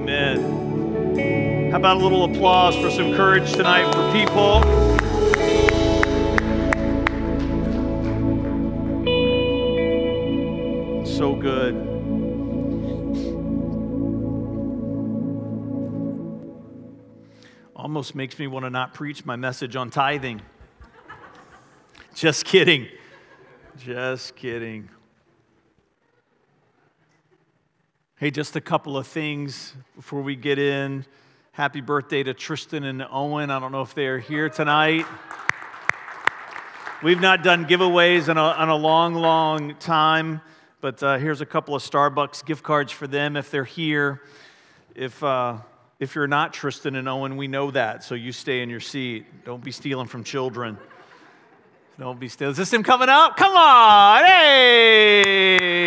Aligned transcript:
Amen. 0.00 1.70
How 1.70 1.76
about 1.76 1.98
a 1.98 2.00
little 2.00 2.24
applause 2.24 2.74
for 2.74 2.90
some 2.90 3.14
courage 3.14 3.52
tonight 3.52 3.84
for 3.92 4.10
people? 4.12 4.62
So 11.04 11.34
good. 11.34 11.74
Almost 17.76 18.14
makes 18.14 18.38
me 18.38 18.46
want 18.46 18.64
to 18.64 18.70
not 18.70 18.94
preach 18.94 19.26
my 19.26 19.36
message 19.36 19.76
on 19.76 19.90
tithing. 19.90 20.40
Just 22.14 22.46
kidding. 22.46 22.88
Just 23.76 24.34
kidding. 24.34 24.88
Hey, 28.20 28.30
just 28.30 28.54
a 28.54 28.60
couple 28.60 28.98
of 28.98 29.06
things 29.06 29.72
before 29.96 30.20
we 30.20 30.36
get 30.36 30.58
in. 30.58 31.06
Happy 31.52 31.80
birthday 31.80 32.22
to 32.22 32.34
Tristan 32.34 32.84
and 32.84 33.02
Owen. 33.10 33.50
I 33.50 33.58
don't 33.58 33.72
know 33.72 33.80
if 33.80 33.94
they 33.94 34.08
are 34.08 34.18
here 34.18 34.50
tonight. 34.50 35.06
We've 37.02 37.22
not 37.22 37.42
done 37.42 37.64
giveaways 37.64 38.28
in 38.28 38.36
a, 38.36 38.62
in 38.62 38.68
a 38.68 38.76
long, 38.76 39.14
long 39.14 39.74
time, 39.76 40.42
but 40.82 41.02
uh, 41.02 41.16
here's 41.16 41.40
a 41.40 41.46
couple 41.46 41.74
of 41.74 41.82
Starbucks 41.82 42.44
gift 42.44 42.62
cards 42.62 42.92
for 42.92 43.06
them 43.06 43.38
if 43.38 43.50
they're 43.50 43.64
here. 43.64 44.20
If, 44.94 45.24
uh, 45.24 45.56
if 45.98 46.14
you're 46.14 46.26
not 46.26 46.52
Tristan 46.52 46.96
and 46.96 47.08
Owen, 47.08 47.38
we 47.38 47.48
know 47.48 47.70
that, 47.70 48.04
so 48.04 48.14
you 48.14 48.32
stay 48.32 48.60
in 48.60 48.68
your 48.68 48.80
seat. 48.80 49.24
Don't 49.46 49.64
be 49.64 49.72
stealing 49.72 50.08
from 50.08 50.24
children. 50.24 50.76
Don't 51.98 52.20
be 52.20 52.28
stealing. 52.28 52.50
Is 52.50 52.58
this 52.58 52.70
him 52.70 52.82
coming 52.82 53.08
up? 53.08 53.38
Come 53.38 53.56
on! 53.56 54.26
Hey! 54.26 55.80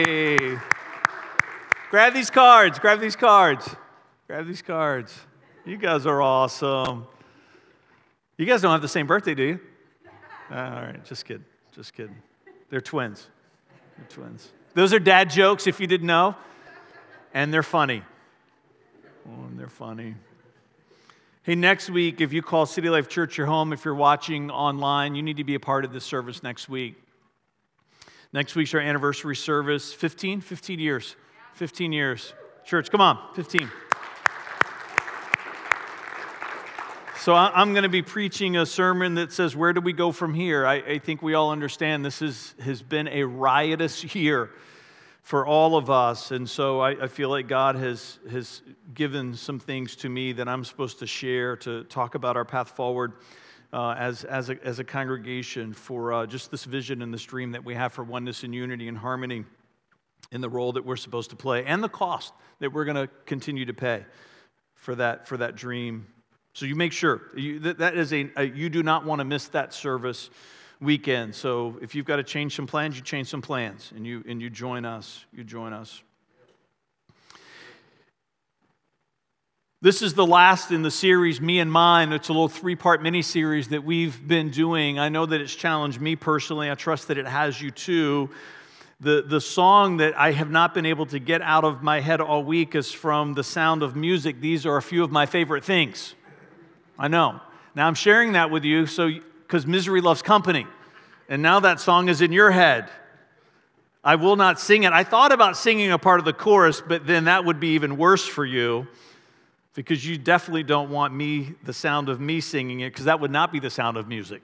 Grab 1.94 2.16
these 2.16 2.32
cards. 2.32 2.80
Grab 2.80 3.00
these 3.00 3.16
cards. 3.16 3.70
Grab 4.26 4.48
these 4.48 4.64
cards. 4.64 5.16
You 5.64 5.78
guys 5.78 6.08
are 6.08 6.24
awesome. 6.24 7.06
You 8.36 8.48
guys 8.48 8.64
don't 8.64 8.72
have 8.72 8.82
the 8.82 8.88
same 8.88 9.06
birthday, 9.06 9.36
do 9.36 9.44
you? 9.44 9.60
Ah, 10.50 10.76
all 10.76 10.82
right, 10.82 11.06
just 11.06 11.24
kidding. 11.24 11.46
Just 11.72 11.94
kidding. 11.94 12.16
They're 12.72 12.82
twins. 12.82 13.28
They're 13.96 14.08
twins. 14.08 14.52
Those 14.74 14.92
are 14.92 14.98
dad 14.98 15.30
jokes, 15.30 15.68
if 15.68 15.80
you 15.80 15.86
didn't 15.86 16.08
know. 16.08 16.36
And 17.32 17.54
they're 17.54 17.62
funny. 17.62 18.02
Oh, 19.28 19.46
and 19.46 19.60
they're 19.60 19.68
funny. 19.68 20.16
Hey, 21.44 21.54
next 21.54 21.92
week, 21.92 22.22
if 22.22 22.34
you 22.34 22.42
call 22.42 22.66
City 22.66 22.90
Life 22.90 23.08
Church 23.08 23.38
your 23.38 23.46
home, 23.46 23.72
if 23.72 23.86
you're 23.86 23.94
watching 23.94 24.50
online, 24.50 25.14
you 25.14 25.22
need 25.22 25.38
to 25.38 25.44
be 25.44 25.54
a 25.54 25.60
part 25.60 25.86
of 25.86 25.94
this 25.94 26.06
service 26.06 26.42
next 26.42 26.68
week. 26.68 26.96
Next 28.34 28.56
week's 28.56 28.74
our 28.74 28.80
anniversary 28.80 29.36
service 29.36 29.94
15, 29.94 30.42
15 30.42 30.80
years. 30.80 31.16
15 31.54 31.94
years. 31.94 32.34
Church, 32.66 32.90
come 32.90 33.02
on, 33.02 33.20
15. 33.36 33.70
So 37.20 37.34
I'm 37.34 37.72
going 37.72 37.84
to 37.84 37.90
be 37.90 38.02
preaching 38.02 38.58
a 38.58 38.66
sermon 38.66 39.16
that 39.16 39.32
says, 39.32 39.56
Where 39.56 39.72
do 39.72 39.80
we 39.80 39.94
go 39.94 40.12
from 40.12 40.34
here? 40.34 40.66
I, 40.66 40.76
I 40.76 41.00
think 41.00 41.22
we 41.22 41.36
all 41.36 41.52
understand 41.52 42.04
this 42.04 42.22
is, 42.22 42.54
has 42.60 42.82
been 42.82 43.08
a 43.08 43.24
riotous 43.24 44.16
year 44.16 44.50
for 45.22 45.46
all 45.46 45.78
of 45.78 45.90
us. 45.90 46.32
And 46.32 46.50
so 46.50 46.82
I, 46.82 47.04
I, 47.04 47.08
feel 47.08 47.30
like 47.30 47.48
God 47.48 47.76
has, 47.76 48.20
has 48.30 48.62
given 48.94 49.36
some 49.36 49.58
things 49.58 49.96
to 49.98 50.10
me 50.10 50.34
that 50.34 50.50
I'm 50.50 50.66
supposed 50.66 51.00
to 51.00 51.08
share 51.08 51.56
to 51.58 51.86
talk 51.86 52.16
about 52.16 52.36
our 52.36 52.44
path 52.44 52.72
forward 52.72 53.14
uh, 53.72 53.92
as, 53.92 54.26
as, 54.26 54.50
a, 54.50 54.62
as 54.66 54.80
a 54.80 54.84
congregation 54.84 55.72
for 55.72 56.12
uh, 56.12 56.26
just 56.26 56.52
this 56.52 56.66
vision 56.66 57.02
and 57.02 57.14
this 57.14 57.24
dream 57.24 57.52
that 57.54 57.64
we 57.64 57.74
have 57.74 57.94
for 57.94 58.04
oneness 58.04 58.44
and 58.44 58.54
unity 58.54 58.90
and 58.90 58.98
harmony 58.98 59.46
in 60.34 60.42
the 60.42 60.50
role 60.50 60.74
that 60.74 60.86
we're 60.86 60.98
supposed 60.98 61.30
to 61.30 61.36
play 61.36 61.64
and 61.64 61.82
the 61.82 61.88
cost 61.88 62.34
that 62.60 62.74
we're 62.74 62.86
going 62.86 62.98
to 62.98 63.08
continue 63.26 63.66
to 63.66 63.74
pay 63.74 64.04
for 64.76 64.96
that, 64.96 65.28
for 65.28 65.38
that 65.38 65.56
dream. 65.56 66.08
So 66.54 66.66
you 66.66 66.76
make 66.76 66.92
sure 66.92 67.22
you, 67.38 67.60
that, 67.60 67.78
that 67.78 67.96
is 67.96 68.12
a, 68.12 68.30
a, 68.36 68.44
you 68.44 68.70
do 68.70 68.84
not 68.84 69.06
want 69.06 69.20
to 69.20 69.26
miss 69.26 69.48
that 69.50 69.74
service 69.74 70.30
weekend. 70.82 71.36
So 71.36 71.78
if 71.82 71.96
you've 71.96 72.06
got 72.06 72.18
to 72.18 72.24
change 72.24 72.56
some 72.56 72.68
plans, 72.68 72.98
you 72.98 73.04
change 73.04 73.28
some 73.28 73.42
plans 73.42 73.94
and 73.96 74.06
you, 74.06 74.24
and 74.28 74.42
you 74.42 74.50
join 74.50 74.86
us. 74.86 75.24
You 75.32 75.44
join 75.44 75.72
us. 75.72 76.02
This 79.82 80.02
is 80.02 80.14
the 80.14 80.26
last 80.26 80.72
in 80.72 80.82
the 80.82 80.92
series, 80.92 81.42
Me 81.42 81.60
and 81.60 81.70
Mine. 81.72 82.14
It's 82.14 82.30
a 82.30 82.32
little 82.32 82.48
three 82.48 82.76
part 82.76 83.04
mini 83.04 83.22
series 83.22 83.68
that 83.68 83.84
we've 83.84 84.28
been 84.28 84.50
doing. 84.50 84.98
I 84.98 85.10
know 85.10 85.26
that 85.26 85.42
it's 85.42 85.54
challenged 85.54 86.00
me 86.00 86.16
personally. 86.16 86.72
I 86.72 86.76
trust 86.76 87.10
that 87.10 87.18
it 87.18 87.28
has 87.28 87.62
you 87.62 87.70
too. 87.70 88.30
The, 89.04 89.22
the 89.22 89.42
song 89.42 89.98
that 89.98 90.18
I 90.18 90.32
have 90.32 90.50
not 90.50 90.74
been 90.74 90.86
able 90.86 91.06
to 91.08 91.20
get 91.20 91.42
out 91.42 91.66
of 91.66 91.84
my 91.84 92.00
head 92.00 92.22
all 92.22 92.42
week 92.42 92.74
is 92.74 92.90
from 92.90 93.34
The 93.34 93.44
Sound 93.44 93.84
of 93.84 93.98
Music. 93.98 94.40
These 94.40 94.66
are 94.66 94.78
a 94.78 94.82
few 94.82 95.04
of 95.04 95.12
my 95.12 95.26
favorite 95.26 95.66
things. 95.66 96.16
I 96.98 97.10
know. 97.10 97.42
Now 97.76 97.86
I'm 97.86 97.96
sharing 97.96 98.32
that 98.32 98.50
with 98.50 98.64
you 98.64 98.86
so 98.86 99.12
because 99.42 99.68
misery 99.68 100.00
loves 100.00 100.22
company. 100.22 100.66
And 101.28 101.42
now 101.42 101.60
that 101.60 101.82
song 101.82 102.08
is 102.08 102.22
in 102.22 102.32
your 102.32 102.52
head. 102.52 102.90
I 104.06 104.16
will 104.16 104.38
not 104.38 104.58
sing 104.58 104.84
it. 104.84 104.94
I 104.94 105.04
thought 105.04 105.34
about 105.34 105.58
singing 105.58 105.92
a 105.92 106.00
part 106.00 106.20
of 106.20 106.26
the 106.26 106.32
chorus, 106.32 106.82
but 106.82 107.06
then 107.06 107.26
that 107.26 107.44
would 107.44 107.60
be 107.60 107.76
even 107.76 107.98
worse 107.98 108.26
for 108.26 108.46
you 108.46 108.88
because 109.74 110.06
you 110.06 110.18
definitely 110.18 110.64
don't 110.64 110.90
want 110.90 111.14
me, 111.14 111.56
the 111.66 111.74
sound 111.74 112.08
of 112.08 112.22
me 112.22 112.40
singing 112.40 112.80
it, 112.80 112.92
because 112.92 113.04
that 113.06 113.20
would 113.20 113.32
not 113.32 113.52
be 113.52 113.60
the 113.60 113.70
sound 113.70 113.98
of 113.98 114.08
music. 114.08 114.44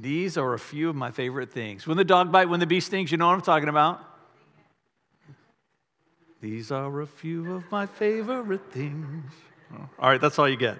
These 0.00 0.38
are 0.38 0.54
a 0.54 0.58
few 0.60 0.88
of 0.88 0.94
my 0.94 1.10
favorite 1.10 1.50
things. 1.50 1.84
When 1.84 1.96
the 1.96 2.04
dog 2.04 2.30
bite, 2.30 2.48
when 2.48 2.60
the 2.60 2.66
bee 2.66 2.78
stings, 2.78 3.10
you 3.10 3.18
know 3.18 3.26
what 3.26 3.34
I'm 3.34 3.40
talking 3.40 3.68
about? 3.68 4.00
These 6.40 6.70
are 6.70 7.00
a 7.00 7.06
few 7.06 7.56
of 7.56 7.64
my 7.72 7.86
favorite 7.86 8.70
things. 8.70 9.32
Oh, 9.74 9.88
all 9.98 10.08
right, 10.08 10.20
that's 10.20 10.38
all 10.38 10.48
you 10.48 10.56
get. 10.56 10.78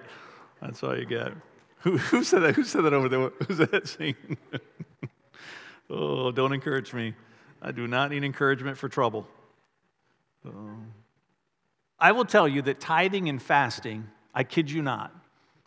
That's 0.61 0.81
all 0.83 0.97
you 0.97 1.05
get. 1.05 1.33
Who, 1.79 1.97
who 1.97 2.23
said 2.23 2.39
that? 2.43 2.55
Who 2.55 2.63
said 2.63 2.83
that 2.85 2.93
over 2.93 3.09
there? 3.09 3.29
Who's 3.45 3.57
that 3.57 3.87
singing? 3.89 4.37
oh, 5.89 6.31
don't 6.31 6.53
encourage 6.53 6.93
me. 6.93 7.13
I 7.61 7.73
do 7.73 7.87
not 7.87 8.11
need 8.11 8.23
encouragement 8.23 8.77
for 8.77 8.87
trouble. 8.87 9.27
Oh. 10.47 10.77
I 11.99 12.13
will 12.13 12.25
tell 12.25 12.47
you 12.47 12.61
that 12.61 12.79
tithing 12.79 13.27
and 13.27 13.41
fasting, 13.41 14.07
I 14.33 14.45
kid 14.45 14.71
you 14.71 14.81
not, 14.81 15.13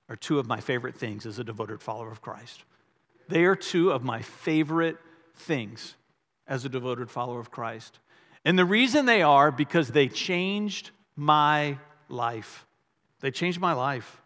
are 0.09 0.17
two 0.17 0.39
of 0.39 0.47
my 0.47 0.61
favorite 0.61 0.95
things 0.95 1.27
as 1.27 1.39
a 1.39 1.45
devoted 1.45 1.83
follower 1.83 2.11
of 2.11 2.23
Christ. 2.23 2.65
They 3.33 3.47
are 3.47 3.57
two 3.57 3.91
of 3.91 4.05
my 4.05 4.21
favorite 4.21 4.99
things 5.35 5.95
as 6.47 6.67
a 6.67 6.69
devoted 6.69 7.11
follower 7.11 7.41
of 7.41 7.51
Christ. 7.51 7.99
And 8.45 8.59
the 8.59 8.67
reason 8.67 9.07
they 9.07 9.23
are 9.23 9.51
because 9.51 9.89
they 9.89 10.09
changed 10.09 10.91
my 11.17 11.79
life. 12.11 12.67
They 13.21 13.31
changed 13.31 13.59
my 13.59 13.73
life. 13.73 14.21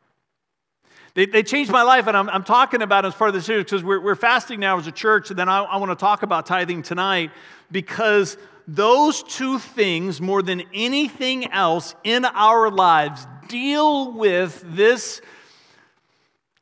They, 1.15 1.27
they 1.27 1.44
changed 1.44 1.71
my 1.71 1.83
life, 1.83 2.09
and 2.09 2.17
I'm, 2.17 2.28
I'm 2.28 2.43
talking 2.43 2.83
about 2.83 3.05
it 3.05 3.09
as 3.09 3.15
part 3.15 3.28
of 3.28 3.34
the 3.34 3.43
series 3.43 3.67
because 3.67 3.84
we're, 3.84 4.00
we're 4.00 4.17
fasting 4.17 4.59
now 4.59 4.77
as 4.77 4.89
a 4.89 4.93
church, 4.93 5.31
and 5.31 5.38
then 5.38 5.49
I, 5.49 5.61
I 5.61 5.77
want 5.77 5.93
to 5.93 5.97
talk 5.97 6.25
about 6.25 6.44
tithing 6.44 6.83
tonight 6.83 7.31
because 7.71 8.37
those 8.67 9.23
two 9.23 9.61
things, 9.61 10.21
more 10.21 10.43
than 10.43 10.65
anything 10.75 11.53
else 11.53 11.94
in 12.03 12.25
our 12.25 12.73
lives, 12.73 13.25
deal 13.47 14.11
with 14.11 14.65
this 14.67 15.21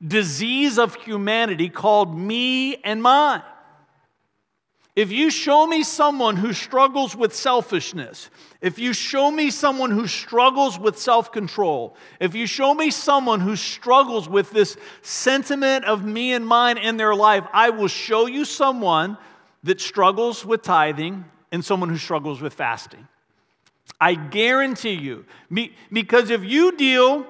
disease 0.07 0.79
of 0.79 0.95
humanity 0.95 1.69
called 1.69 2.17
me 2.17 2.77
and 2.77 3.03
mine. 3.03 3.43
If 4.97 5.11
you 5.11 5.29
show 5.29 5.67
me 5.67 5.83
someone 5.83 6.37
who 6.37 6.53
struggles 6.53 7.17
with 7.17 7.35
selfishness, 7.35 8.31
if 8.61 8.79
you 8.79 8.93
show 8.93 9.29
me 9.29 9.51
someone 9.51 9.91
who 9.91 10.07
struggles 10.07 10.79
with 10.79 10.97
self 10.97 11.33
control, 11.33 11.97
if 12.21 12.37
you 12.37 12.47
show 12.47 12.75
me 12.75 12.91
someone 12.91 13.41
who 13.41 13.57
struggles 13.57 14.29
with 14.29 14.53
this 14.53 14.77
sentiment 15.03 15.85
of 15.85 16.05
me 16.05 16.33
and 16.33 16.47
mine 16.47 16.79
in 16.79 16.97
their 16.97 17.15
life, 17.15 17.45
I 17.53 17.71
will 17.71 17.89
show 17.89 18.27
you 18.27 18.45
someone 18.45 19.19
that 19.65 19.81
struggles 19.81 20.45
with 20.45 20.63
tithing 20.63 21.25
and 21.51 21.65
someone 21.65 21.89
who 21.89 21.99
struggles 21.99 22.41
with 22.41 22.55
fasting. 22.55 23.09
I 24.01 24.15
guarantee 24.15 24.95
you, 24.95 25.25
because 25.91 26.31
if 26.31 26.45
you 26.45 26.77
deal 26.77 27.27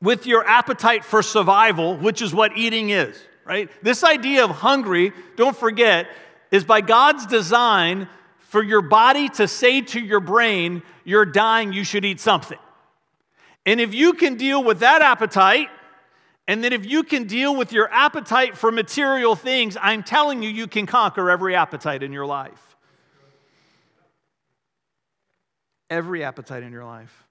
with 0.00 0.26
your 0.26 0.46
appetite 0.46 1.04
for 1.04 1.22
survival, 1.22 1.96
which 1.96 2.22
is 2.22 2.32
what 2.32 2.56
eating 2.56 2.90
is, 2.90 3.20
right? 3.44 3.70
This 3.82 4.04
idea 4.04 4.44
of 4.44 4.50
hungry, 4.50 5.12
don't 5.36 5.56
forget, 5.56 6.08
is 6.50 6.64
by 6.64 6.80
God's 6.80 7.26
design 7.26 8.08
for 8.38 8.62
your 8.62 8.80
body 8.80 9.28
to 9.30 9.48
say 9.48 9.80
to 9.82 10.00
your 10.00 10.20
brain, 10.20 10.82
You're 11.04 11.26
dying, 11.26 11.72
you 11.72 11.84
should 11.84 12.04
eat 12.04 12.20
something. 12.20 12.58
And 13.66 13.80
if 13.80 13.92
you 13.92 14.14
can 14.14 14.36
deal 14.36 14.64
with 14.64 14.80
that 14.80 15.02
appetite, 15.02 15.68
and 16.46 16.64
then 16.64 16.72
if 16.72 16.86
you 16.86 17.02
can 17.02 17.24
deal 17.24 17.54
with 17.54 17.72
your 17.72 17.92
appetite 17.92 18.56
for 18.56 18.72
material 18.72 19.36
things, 19.36 19.76
I'm 19.78 20.02
telling 20.02 20.42
you, 20.42 20.48
you 20.48 20.66
can 20.66 20.86
conquer 20.86 21.30
every 21.30 21.54
appetite 21.54 22.02
in 22.02 22.10
your 22.10 22.24
life. 22.24 22.76
Every 25.90 26.24
appetite 26.24 26.62
in 26.62 26.72
your 26.72 26.86
life. 26.86 27.27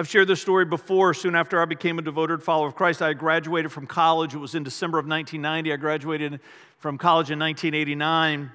I've 0.00 0.08
shared 0.08 0.28
this 0.28 0.40
story 0.40 0.64
before. 0.64 1.12
Soon 1.12 1.34
after 1.34 1.60
I 1.60 1.66
became 1.66 1.98
a 1.98 2.02
devoted 2.02 2.42
follower 2.42 2.66
of 2.66 2.74
Christ, 2.74 3.02
I 3.02 3.12
graduated 3.12 3.70
from 3.70 3.86
college. 3.86 4.34
It 4.34 4.38
was 4.38 4.54
in 4.54 4.62
December 4.62 4.98
of 4.98 5.06
1990. 5.06 5.74
I 5.74 5.76
graduated 5.76 6.40
from 6.78 6.96
college 6.96 7.30
in 7.30 7.38
1989. 7.38 8.50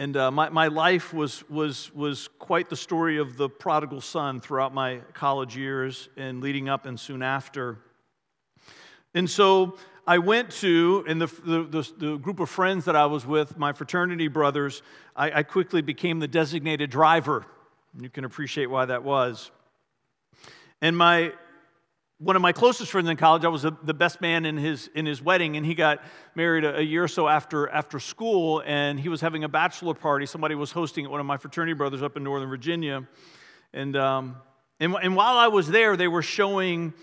And 0.00 0.16
uh, 0.16 0.32
my, 0.32 0.48
my 0.48 0.66
life 0.66 1.14
was, 1.14 1.48
was, 1.48 1.94
was 1.94 2.28
quite 2.40 2.68
the 2.68 2.74
story 2.74 3.18
of 3.18 3.36
the 3.36 3.48
prodigal 3.48 4.00
son 4.00 4.40
throughout 4.40 4.74
my 4.74 5.02
college 5.12 5.56
years 5.56 6.08
and 6.16 6.40
leading 6.40 6.68
up 6.68 6.84
and 6.84 6.98
soon 6.98 7.22
after. 7.22 7.78
And 9.14 9.30
so 9.30 9.78
I 10.04 10.18
went 10.18 10.50
to, 10.50 11.04
and 11.06 11.22
the, 11.22 11.26
the, 11.44 11.92
the, 11.96 12.16
group 12.16 12.40
of 12.40 12.50
friends 12.50 12.86
that 12.86 12.96
I 12.96 13.06
was 13.06 13.24
with, 13.24 13.56
my 13.56 13.72
fraternity 13.72 14.26
brothers, 14.26 14.82
I, 15.14 15.30
I 15.30 15.42
quickly 15.44 15.80
became 15.80 16.18
the 16.18 16.26
designated 16.26 16.90
driver. 16.90 17.46
You 18.00 18.10
can 18.10 18.24
appreciate 18.24 18.66
why 18.66 18.86
that 18.86 19.04
was. 19.04 19.52
And 20.82 20.96
my 20.96 21.32
one 22.18 22.36
of 22.36 22.42
my 22.42 22.52
closest 22.52 22.92
friends 22.92 23.08
in 23.08 23.16
college, 23.16 23.44
I 23.44 23.48
was 23.48 23.62
the 23.62 23.94
best 23.94 24.20
man 24.20 24.46
in 24.46 24.56
his, 24.56 24.88
in 24.94 25.04
his 25.04 25.20
wedding, 25.20 25.56
and 25.56 25.66
he 25.66 25.74
got 25.74 26.02
married 26.34 26.64
a, 26.64 26.82
year 26.82 27.04
or 27.04 27.08
so 27.08 27.28
after, 27.28 27.68
after 27.68 27.98
school, 27.98 28.62
and 28.64 29.00
he 29.00 29.08
was 29.08 29.20
having 29.20 29.42
a 29.42 29.48
bachelor 29.48 29.94
party. 29.94 30.24
Somebody 30.24 30.54
was 30.54 30.70
hosting 30.70 31.04
it, 31.04 31.10
one 31.10 31.20
of 31.20 31.26
my 31.26 31.36
fraternity 31.36 31.74
brothers 31.74 32.02
up 32.02 32.16
in 32.16 32.22
Northern 32.22 32.48
Virginia. 32.48 33.06
And, 33.72 33.96
um, 33.96 34.36
and, 34.78 34.94
and 35.02 35.16
while 35.16 35.36
I 35.36 35.48
was 35.48 35.68
there, 35.68 35.96
they 35.96 36.06
were 36.06 36.22
showing 36.22 36.94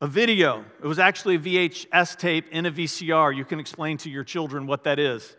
a 0.00 0.06
video. 0.06 0.64
It 0.82 0.86
was 0.86 0.98
actually 0.98 1.36
a 1.36 1.40
VHS 1.40 2.18
tape 2.18 2.48
in 2.52 2.66
a 2.66 2.70
VCR. 2.70 3.34
You 3.34 3.44
can 3.44 3.58
explain 3.58 3.96
to 3.98 4.10
your 4.10 4.24
children 4.24 4.66
what 4.66 4.84
that 4.84 4.98
is. 4.98 5.36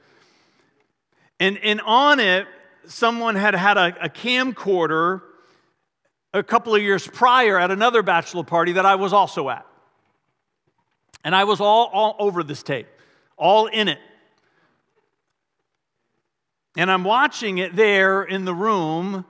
And, 1.40 1.58
and 1.60 1.80
on 1.82 2.20
it, 2.20 2.48
someone 2.86 3.36
had 3.36 3.54
had 3.54 3.78
a, 3.78 4.06
a 4.06 4.10
camcorder 4.10 5.22
a 6.34 6.44
couple 6.44 6.76
of 6.76 6.82
years 6.82 7.08
prior 7.08 7.60
at 7.60 7.72
another 7.72 8.04
bachelor 8.04 8.44
party 8.44 8.74
that 8.74 8.86
I 8.86 8.96
was 8.96 9.14
also 9.14 9.50
at. 9.50 9.66
And 11.24 11.36
I 11.36 11.44
was 11.44 11.60
all, 11.60 11.88
all 11.88 12.16
over 12.20 12.44
this 12.44 12.64
tape, 12.64 12.88
all 13.36 13.68
in 13.68 13.88
it. 13.88 14.00
And 16.78 16.90
I'm 16.90 17.04
watching 17.04 17.58
it 17.58 17.76
there 17.76 18.24
in 18.24 18.46
the 18.46 18.54
room 18.54 19.26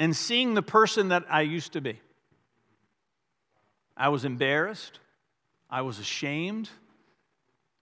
and 0.00 0.16
seeing 0.16 0.54
the 0.54 0.62
person 0.62 1.08
that 1.08 1.24
I 1.28 1.42
used 1.42 1.74
to 1.74 1.80
be. 1.80 2.00
I 3.96 4.08
was 4.08 4.24
embarrassed, 4.24 4.98
I 5.70 5.82
was 5.82 6.00
ashamed, 6.00 6.68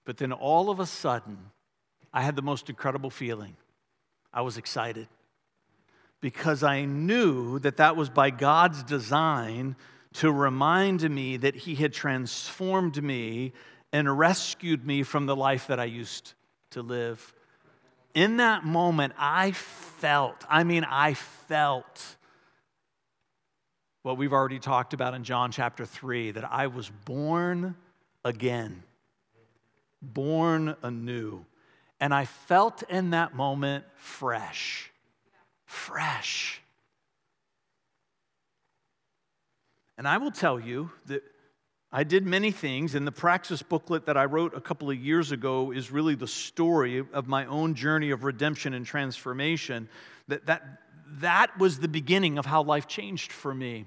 but 0.04 0.18
then 0.18 0.32
all 0.32 0.68
of 0.68 0.78
a 0.78 0.84
sudden, 0.84 1.38
I 2.12 2.22
had 2.22 2.36
the 2.36 2.42
most 2.42 2.68
incredible 2.68 3.08
feeling. 3.08 3.56
I 4.34 4.42
was 4.42 4.58
excited 4.58 5.08
because 6.22 6.62
I 6.62 6.84
knew 6.84 7.58
that 7.58 7.76
that 7.76 7.96
was 7.96 8.08
by 8.08 8.30
God's 8.30 8.82
design 8.84 9.76
to 10.14 10.30
remind 10.30 11.10
me 11.10 11.36
that 11.36 11.54
He 11.54 11.74
had 11.74 11.92
transformed 11.92 13.02
me 13.02 13.52
and 13.92 14.18
rescued 14.18 14.86
me 14.86 15.02
from 15.02 15.26
the 15.26 15.36
life 15.36 15.66
that 15.66 15.80
I 15.80 15.84
used 15.84 16.32
to 16.70 16.80
live. 16.80 17.34
In 18.14 18.36
that 18.36 18.64
moment, 18.64 19.14
I 19.18 19.50
felt, 19.50 20.44
I 20.48 20.64
mean, 20.64 20.84
I 20.84 21.14
felt 21.14 22.16
what 24.02 24.16
we've 24.16 24.32
already 24.32 24.58
talked 24.60 24.94
about 24.94 25.14
in 25.14 25.24
John 25.24 25.50
chapter 25.50 25.84
3 25.84 26.32
that 26.32 26.50
I 26.50 26.68
was 26.68 26.88
born 27.04 27.74
again, 28.24 28.84
born 30.00 30.76
anew. 30.82 31.44
And 32.00 32.14
I 32.14 32.26
felt 32.26 32.82
in 32.84 33.10
that 33.10 33.34
moment 33.34 33.84
fresh 33.96 34.91
fresh. 35.72 36.60
And 39.96 40.06
I 40.06 40.18
will 40.18 40.30
tell 40.30 40.60
you 40.60 40.90
that 41.06 41.22
I 41.90 42.04
did 42.04 42.26
many 42.26 42.50
things, 42.50 42.94
and 42.94 43.06
the 43.06 43.12
praxis 43.12 43.62
booklet 43.62 44.06
that 44.06 44.16
I 44.16 44.24
wrote 44.26 44.54
a 44.54 44.60
couple 44.60 44.90
of 44.90 44.96
years 44.96 45.32
ago 45.32 45.72
is 45.72 45.90
really 45.90 46.14
the 46.14 46.26
story 46.26 47.04
of 47.12 47.26
my 47.26 47.46
own 47.46 47.74
journey 47.74 48.10
of 48.10 48.24
redemption 48.24 48.74
and 48.74 48.84
transformation. 48.84 49.88
That, 50.28 50.46
that, 50.46 50.62
that 51.20 51.58
was 51.58 51.78
the 51.78 51.88
beginning 51.88 52.38
of 52.38 52.46
how 52.46 52.62
life 52.62 52.86
changed 52.86 53.32
for 53.32 53.54
me. 53.54 53.86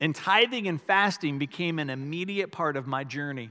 And 0.00 0.14
tithing 0.14 0.66
and 0.68 0.80
fasting 0.80 1.38
became 1.38 1.78
an 1.78 1.90
immediate 1.90 2.52
part 2.52 2.76
of 2.76 2.86
my 2.86 3.04
journey. 3.04 3.50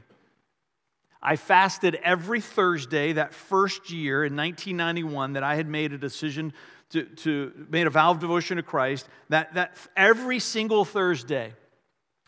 I 1.22 1.36
fasted 1.36 1.96
every 2.02 2.42
Thursday 2.42 3.14
that 3.14 3.34
first 3.34 3.92
year 3.92 4.24
in 4.24 4.36
1991 4.36 5.34
that 5.34 5.44
I 5.44 5.56
had 5.56 5.68
made 5.68 5.92
a 5.92 5.98
decision 5.98 6.54
to, 6.92 7.04
to 7.04 7.68
made 7.70 7.88
a 7.88 7.90
vow 7.90 8.12
of 8.12 8.20
devotion 8.20 8.58
to 8.58 8.64
Christ, 8.64 9.08
that, 9.30 9.54
that 9.54 9.76
every 9.96 10.40
single 10.40 10.86
Thursday 10.86 11.54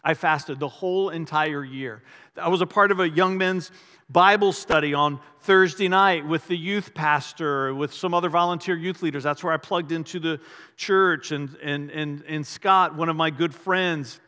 I 0.03 0.13
fasted 0.13 0.59
the 0.59 0.67
whole 0.67 1.09
entire 1.09 1.63
year. 1.63 2.01
I 2.35 2.49
was 2.49 2.61
a 2.61 2.65
part 2.65 2.91
of 2.91 2.99
a 2.99 3.09
young 3.09 3.37
men's 3.37 3.71
Bible 4.09 4.51
study 4.51 4.93
on 4.93 5.19
Thursday 5.41 5.87
night 5.87 6.25
with 6.25 6.47
the 6.47 6.57
youth 6.57 6.93
pastor, 6.93 7.73
with 7.73 7.93
some 7.93 8.13
other 8.13 8.29
volunteer 8.29 8.75
youth 8.75 9.01
leaders. 9.01 9.23
That's 9.23 9.43
where 9.43 9.53
I 9.53 9.57
plugged 9.57 9.91
into 9.91 10.19
the 10.19 10.39
church. 10.75 11.31
And, 11.31 11.55
and, 11.61 11.89
and, 11.91 12.23
and 12.27 12.45
Scott, 12.45 12.95
one 12.95 13.09
of 13.09 13.15
my 13.15 13.29
good 13.29 13.53
friends, 13.53 14.19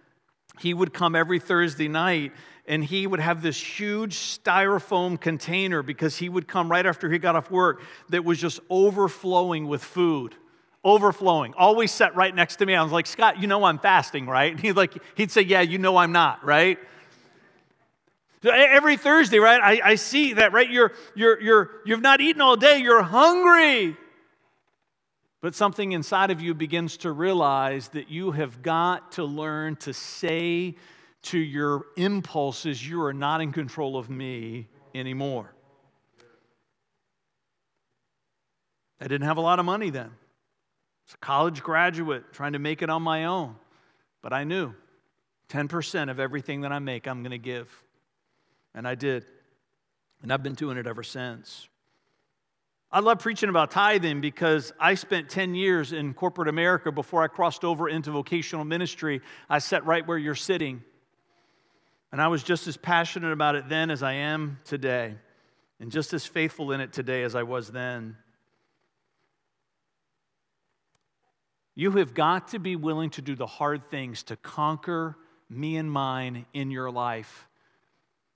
he 0.60 0.74
would 0.74 0.94
come 0.94 1.16
every 1.16 1.40
Thursday 1.40 1.88
night 1.88 2.32
and 2.65 2.83
he 2.83 3.06
would 3.06 3.19
have 3.19 3.42
this 3.42 3.60
huge 3.60 4.15
styrofoam 4.15 5.19
container 5.19 5.83
because 5.83 6.18
he 6.18 6.30
would 6.30 6.48
come 6.48 6.71
right 6.71 6.86
after 6.86 7.12
he 7.12 7.19
got 7.19 7.36
off 7.36 7.51
work 7.51 7.81
that 8.10 8.24
was 8.24 8.39
just 8.39 8.60
overflowing 8.69 9.68
with 9.68 9.83
food. 9.83 10.36
Overflowing. 10.86 11.54
Always 11.56 11.92
set 11.92 12.15
right 12.15 12.33
next 12.33 12.57
to 12.57 12.65
me. 12.65 12.75
I 12.75 12.83
was 12.83 12.92
like 12.92 13.07
scott 13.07 13.42
you 13.42 13.48
know 13.48 13.63
i'm 13.63 13.80
fasting 13.80 14.27
right? 14.27 14.57
He'd 14.60 14.74
like 14.74 14.94
he'd 15.15 15.31
say 15.31 15.42
yeah 15.42 15.62
you 15.62 15.77
know 15.77 15.98
i'm 15.98 16.12
not 16.12 16.44
right? 16.45 16.80
Every 18.45 18.98
thursday 18.98 19.39
right 19.39 19.62
I, 19.62 19.92
I 19.92 19.95
see 19.95 20.33
that 20.33 20.54
right 20.54 20.69
you're 20.69 20.94
you're 21.15 21.42
you're 21.42 21.71
you've 21.86 22.01
not 22.01 22.21
eaten 22.21 22.42
all 22.42 22.56
day 22.56 22.77
you're 22.77 23.04
hungry. 23.04 23.98
But 25.42 25.56
something 25.56 25.92
inside 25.92 26.31
of 26.31 26.39
you 26.39 26.54
begins 26.54 26.95
to 26.98 27.12
realize 27.12 27.89
that 27.89 28.10
you 28.10 28.31
have 28.31 28.62
got 28.62 29.12
to 29.13 29.25
learn 29.25 29.75
to 29.77 29.92
say 29.92 30.75
to 31.24 31.38
your 31.38 31.86
impulses, 31.96 32.88
you 32.88 33.02
are 33.04 33.14
not 33.14 33.42
in 33.42 33.52
control 33.52 33.98
of 33.98 34.10
me 34.10 34.68
anymore. 34.94 35.54
I 39.00 39.08
didn't 39.08 39.28
have 39.28 39.38
a 39.38 39.42
lot 39.42 39.60
of 39.60 39.66
money 39.66 39.90
then. 39.90 40.06
I 40.08 41.06
was 41.06 41.14
a 41.16 41.18
college 41.18 41.62
graduate 41.62 42.31
trying 42.31 42.54
to 42.54 42.60
make 42.60 42.81
it 42.81 42.90
on 42.90 43.02
my 43.02 43.25
own. 43.25 43.56
But 44.22 44.31
I 44.31 44.46
knew 44.46 44.74
10% 45.50 46.10
of 46.10 46.20
everything 46.20 46.62
that 46.62 46.72
I 46.72 46.80
make, 46.80 47.08
I'm 47.08 47.22
going 47.22 47.31
to 47.31 47.38
give. 47.38 47.70
And 48.74 48.88
I 48.88 48.96
did. 48.96 49.25
And 50.22 50.31
I've 50.31 50.44
been 50.44 50.54
doing 50.54 50.78
it 50.78 50.88
ever 50.88 51.04
since. 51.04 51.68
I 52.92 53.00
love 53.00 53.20
preaching 53.20 53.50
about 53.50 53.72
tithing 53.72 54.22
because 54.22 54.72
I 54.80 54.94
spent 54.94 55.30
10 55.30 55.56
years 55.56 55.94
in 55.94 56.14
corporate 56.14 56.48
America 56.48 56.92
before 56.92 57.24
I 57.24 57.28
crossed 57.28 57.66
over 57.66 57.90
into 57.90 58.12
vocational 58.12 58.64
ministry. 58.64 59.22
I 59.50 59.60
sat 59.60 59.86
right 59.86 60.08
where 60.08 60.18
you're 60.18 60.36
sitting. 60.36 60.84
And 62.13 62.22
I 62.22 62.27
was 62.27 62.43
just 62.43 62.67
as 62.67 62.77
passionate 62.77 63.32
about 63.32 63.55
it 63.55 63.70
then 63.70 63.89
as 63.89 64.03
I 64.03 64.13
am 64.13 64.60
today, 64.65 65.15
and 65.79 65.91
just 65.91 66.13
as 66.13 66.27
faithful 66.27 66.72
in 66.72 66.79
it 66.79 66.93
today 66.93 67.24
as 67.24 67.34
I 67.34 67.41
was 67.41 67.72
then. 67.72 68.17
You 71.74 71.89
have 71.93 72.13
got 72.13 72.50
to 72.50 72.60
be 72.60 72.75
willing 72.75 73.10
to 73.12 73.24
do 73.24 73.34
the 73.34 73.48
hard 73.48 73.89
things 73.89 74.22
to 74.25 74.36
conquer 74.36 75.17
me 75.50 75.75
and 75.75 75.91
mine 75.91 76.46
in 76.53 76.70
your 76.70 76.91
life. 76.91 77.48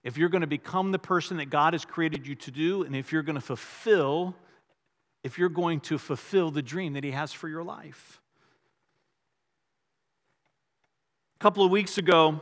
If 0.04 0.18
you're 0.18 0.30
going 0.30 0.42
to 0.42 0.48
become 0.48 0.92
the 0.92 0.98
person 0.98 1.38
that 1.38 1.52
God 1.52 1.74
has 1.76 1.86
created 1.86 2.26
you 2.26 2.34
to 2.34 2.50
do, 2.50 2.82
and 2.82 2.96
if 2.96 3.12
you're 3.12 3.22
going 3.22 3.36
to 3.36 3.42
fulfill, 3.42 4.36
if 5.24 5.38
you're 5.38 5.50
going 5.50 5.82
to 5.82 6.00
fulfill 6.00 6.50
the 6.50 6.64
dream 6.64 6.94
that 6.94 7.04
He 7.04 7.12
has 7.12 7.32
for 7.32 7.48
your 7.48 7.64
life. 7.64 8.20
A 11.40 11.44
couple 11.44 11.64
of 11.64 11.70
weeks 11.70 12.00
ago, 12.00 12.42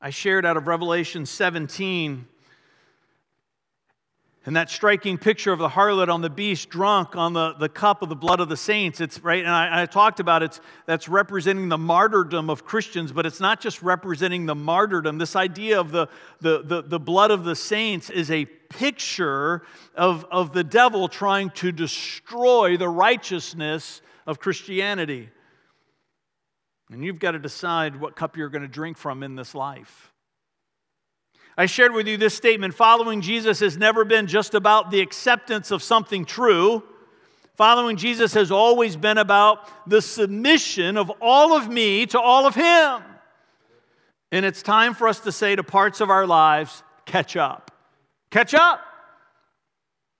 I 0.00 0.10
shared 0.10 0.44
out 0.44 0.56
of 0.56 0.66
Revelation 0.66 1.24
17 1.24 2.26
and 4.44 4.54
that 4.54 4.70
striking 4.70 5.18
picture 5.18 5.52
of 5.52 5.58
the 5.58 5.70
harlot 5.70 6.08
on 6.08 6.20
the 6.20 6.30
beast 6.30 6.68
drunk 6.68 7.16
on 7.16 7.32
the, 7.32 7.54
the 7.54 7.68
cup 7.68 8.02
of 8.02 8.08
the 8.08 8.14
blood 8.14 8.38
of 8.38 8.50
the 8.50 8.58
saints 8.58 9.00
it's 9.00 9.18
right 9.20 9.40
and 9.40 9.50
I, 9.50 9.82
I, 9.82 9.86
talked 9.86 10.20
about 10.20 10.42
it 10.42 10.60
that's 10.84 11.08
representing 11.08 11.70
the 11.70 11.78
martyrdom 11.78 12.50
of 12.50 12.64
christians 12.64 13.10
but 13.10 13.24
it's 13.24 13.40
not 13.40 13.58
just 13.60 13.82
representing 13.82 14.44
the 14.44 14.54
martyrdom. 14.54 15.16
This 15.16 15.34
idea 15.34 15.80
of 15.80 15.92
the, 15.92 16.08
the, 16.40 16.62
the, 16.62 16.82
the 16.82 17.00
blood 17.00 17.30
of 17.30 17.44
the 17.44 17.56
saints 17.56 18.10
is 18.10 18.30
a 18.30 18.44
picture 18.44 19.62
of, 19.94 20.26
of 20.30 20.52
the 20.52 20.62
devil 20.62 21.08
trying 21.08 21.50
to 21.50 21.72
destroy 21.72 22.76
the 22.76 22.88
righteousness 22.88 24.02
of 24.26 24.38
christianity 24.38 25.30
and 26.90 27.04
you've 27.04 27.18
got 27.18 27.32
to 27.32 27.38
decide 27.38 28.00
what 28.00 28.16
cup 28.16 28.36
you're 28.36 28.48
going 28.48 28.62
to 28.62 28.68
drink 28.68 28.96
from 28.96 29.22
in 29.22 29.34
this 29.34 29.54
life. 29.54 30.12
I 31.58 31.66
shared 31.66 31.92
with 31.92 32.06
you 32.06 32.16
this 32.16 32.34
statement 32.34 32.74
following 32.74 33.22
Jesus 33.22 33.60
has 33.60 33.78
never 33.78 34.04
been 34.04 34.26
just 34.26 34.54
about 34.54 34.90
the 34.90 35.00
acceptance 35.00 35.70
of 35.70 35.82
something 35.82 36.24
true. 36.24 36.82
Following 37.56 37.96
Jesus 37.96 38.34
has 38.34 38.50
always 38.50 38.96
been 38.96 39.16
about 39.16 39.88
the 39.88 40.02
submission 40.02 40.98
of 40.98 41.10
all 41.22 41.56
of 41.56 41.68
me 41.68 42.04
to 42.06 42.20
all 42.20 42.46
of 42.46 42.54
Him. 42.54 43.02
And 44.30 44.44
it's 44.44 44.62
time 44.62 44.92
for 44.92 45.08
us 45.08 45.20
to 45.20 45.32
say 45.32 45.56
to 45.56 45.62
parts 45.62 46.02
of 46.02 46.10
our 46.10 46.26
lives, 46.26 46.82
catch 47.06 47.36
up. 47.36 47.70
Catch 48.30 48.52
up. 48.52 48.80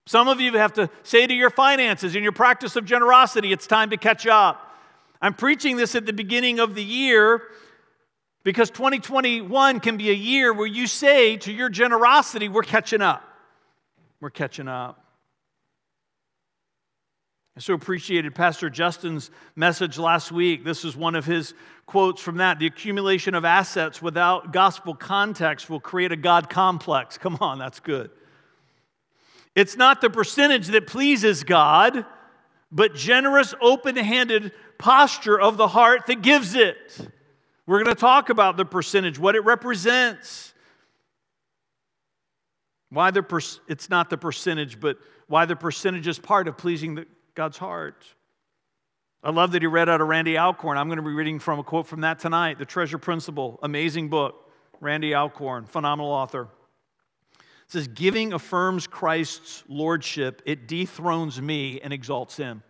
Some 0.06 0.28
of 0.28 0.40
you 0.40 0.52
have 0.52 0.72
to 0.74 0.88
say 1.02 1.26
to 1.26 1.34
your 1.34 1.50
finances 1.50 2.14
and 2.14 2.22
your 2.22 2.32
practice 2.32 2.76
of 2.76 2.86
generosity, 2.86 3.52
it's 3.52 3.66
time 3.66 3.90
to 3.90 3.98
catch 3.98 4.26
up. 4.26 4.65
I'm 5.20 5.34
preaching 5.34 5.76
this 5.76 5.94
at 5.94 6.06
the 6.06 6.12
beginning 6.12 6.60
of 6.60 6.74
the 6.74 6.84
year 6.84 7.42
because 8.44 8.70
2021 8.70 9.80
can 9.80 9.96
be 9.96 10.10
a 10.10 10.14
year 10.14 10.52
where 10.52 10.66
you 10.66 10.86
say 10.86 11.36
to 11.38 11.52
your 11.52 11.68
generosity, 11.68 12.48
we're 12.48 12.62
catching 12.62 13.02
up. 13.02 13.22
We're 14.20 14.30
catching 14.30 14.68
up. 14.68 15.02
I 17.56 17.60
so 17.60 17.72
appreciated 17.72 18.34
Pastor 18.34 18.68
Justin's 18.68 19.30
message 19.54 19.98
last 19.98 20.30
week. 20.30 20.62
This 20.62 20.84
is 20.84 20.94
one 20.94 21.14
of 21.14 21.24
his 21.24 21.54
quotes 21.86 22.20
from 22.20 22.36
that. 22.36 22.58
The 22.58 22.66
accumulation 22.66 23.34
of 23.34 23.46
assets 23.46 24.02
without 24.02 24.52
gospel 24.52 24.94
context 24.94 25.70
will 25.70 25.80
create 25.80 26.12
a 26.12 26.16
God 26.16 26.50
complex. 26.50 27.16
Come 27.16 27.38
on, 27.40 27.58
that's 27.58 27.80
good. 27.80 28.10
It's 29.54 29.74
not 29.74 30.02
the 30.02 30.10
percentage 30.10 30.66
that 30.68 30.86
pleases 30.86 31.44
God, 31.44 32.04
but 32.70 32.94
generous, 32.94 33.54
open 33.62 33.96
handed 33.96 34.52
posture 34.78 35.40
of 35.40 35.56
the 35.56 35.68
heart 35.68 36.06
that 36.06 36.22
gives 36.22 36.54
it. 36.54 36.76
We're 37.66 37.82
going 37.82 37.94
to 37.94 38.00
talk 38.00 38.30
about 38.30 38.56
the 38.56 38.64
percentage, 38.64 39.18
what 39.18 39.34
it 39.34 39.44
represents. 39.44 40.54
Why 42.90 43.10
the 43.10 43.22
per- 43.22 43.40
it's 43.68 43.90
not 43.90 44.10
the 44.10 44.16
percentage, 44.16 44.78
but 44.78 44.98
why 45.26 45.44
the 45.44 45.56
percentage 45.56 46.06
is 46.06 46.18
part 46.18 46.46
of 46.46 46.56
pleasing 46.56 46.94
the, 46.94 47.06
God's 47.34 47.58
heart. 47.58 48.04
I 49.24 49.30
love 49.30 49.52
that 49.52 49.62
he 49.62 49.66
read 49.66 49.88
out 49.88 50.00
of 50.00 50.06
Randy 50.06 50.38
Alcorn. 50.38 50.78
I'm 50.78 50.86
going 50.86 50.98
to 50.98 51.02
be 51.02 51.10
reading 51.10 51.40
from 51.40 51.58
a 51.58 51.64
quote 51.64 51.88
from 51.88 52.02
that 52.02 52.20
tonight 52.20 52.58
The 52.58 52.64
Treasure 52.64 52.98
Principle, 52.98 53.58
amazing 53.62 54.08
book. 54.08 54.42
Randy 54.80 55.14
Alcorn, 55.14 55.64
phenomenal 55.64 56.12
author. 56.12 56.48
It 57.34 57.72
says, 57.72 57.88
Giving 57.88 58.32
affirms 58.32 58.86
Christ's 58.86 59.64
lordship, 59.68 60.42
it 60.46 60.68
dethrones 60.68 61.40
me 61.40 61.80
and 61.80 61.92
exalts 61.92 62.36
him. 62.36 62.62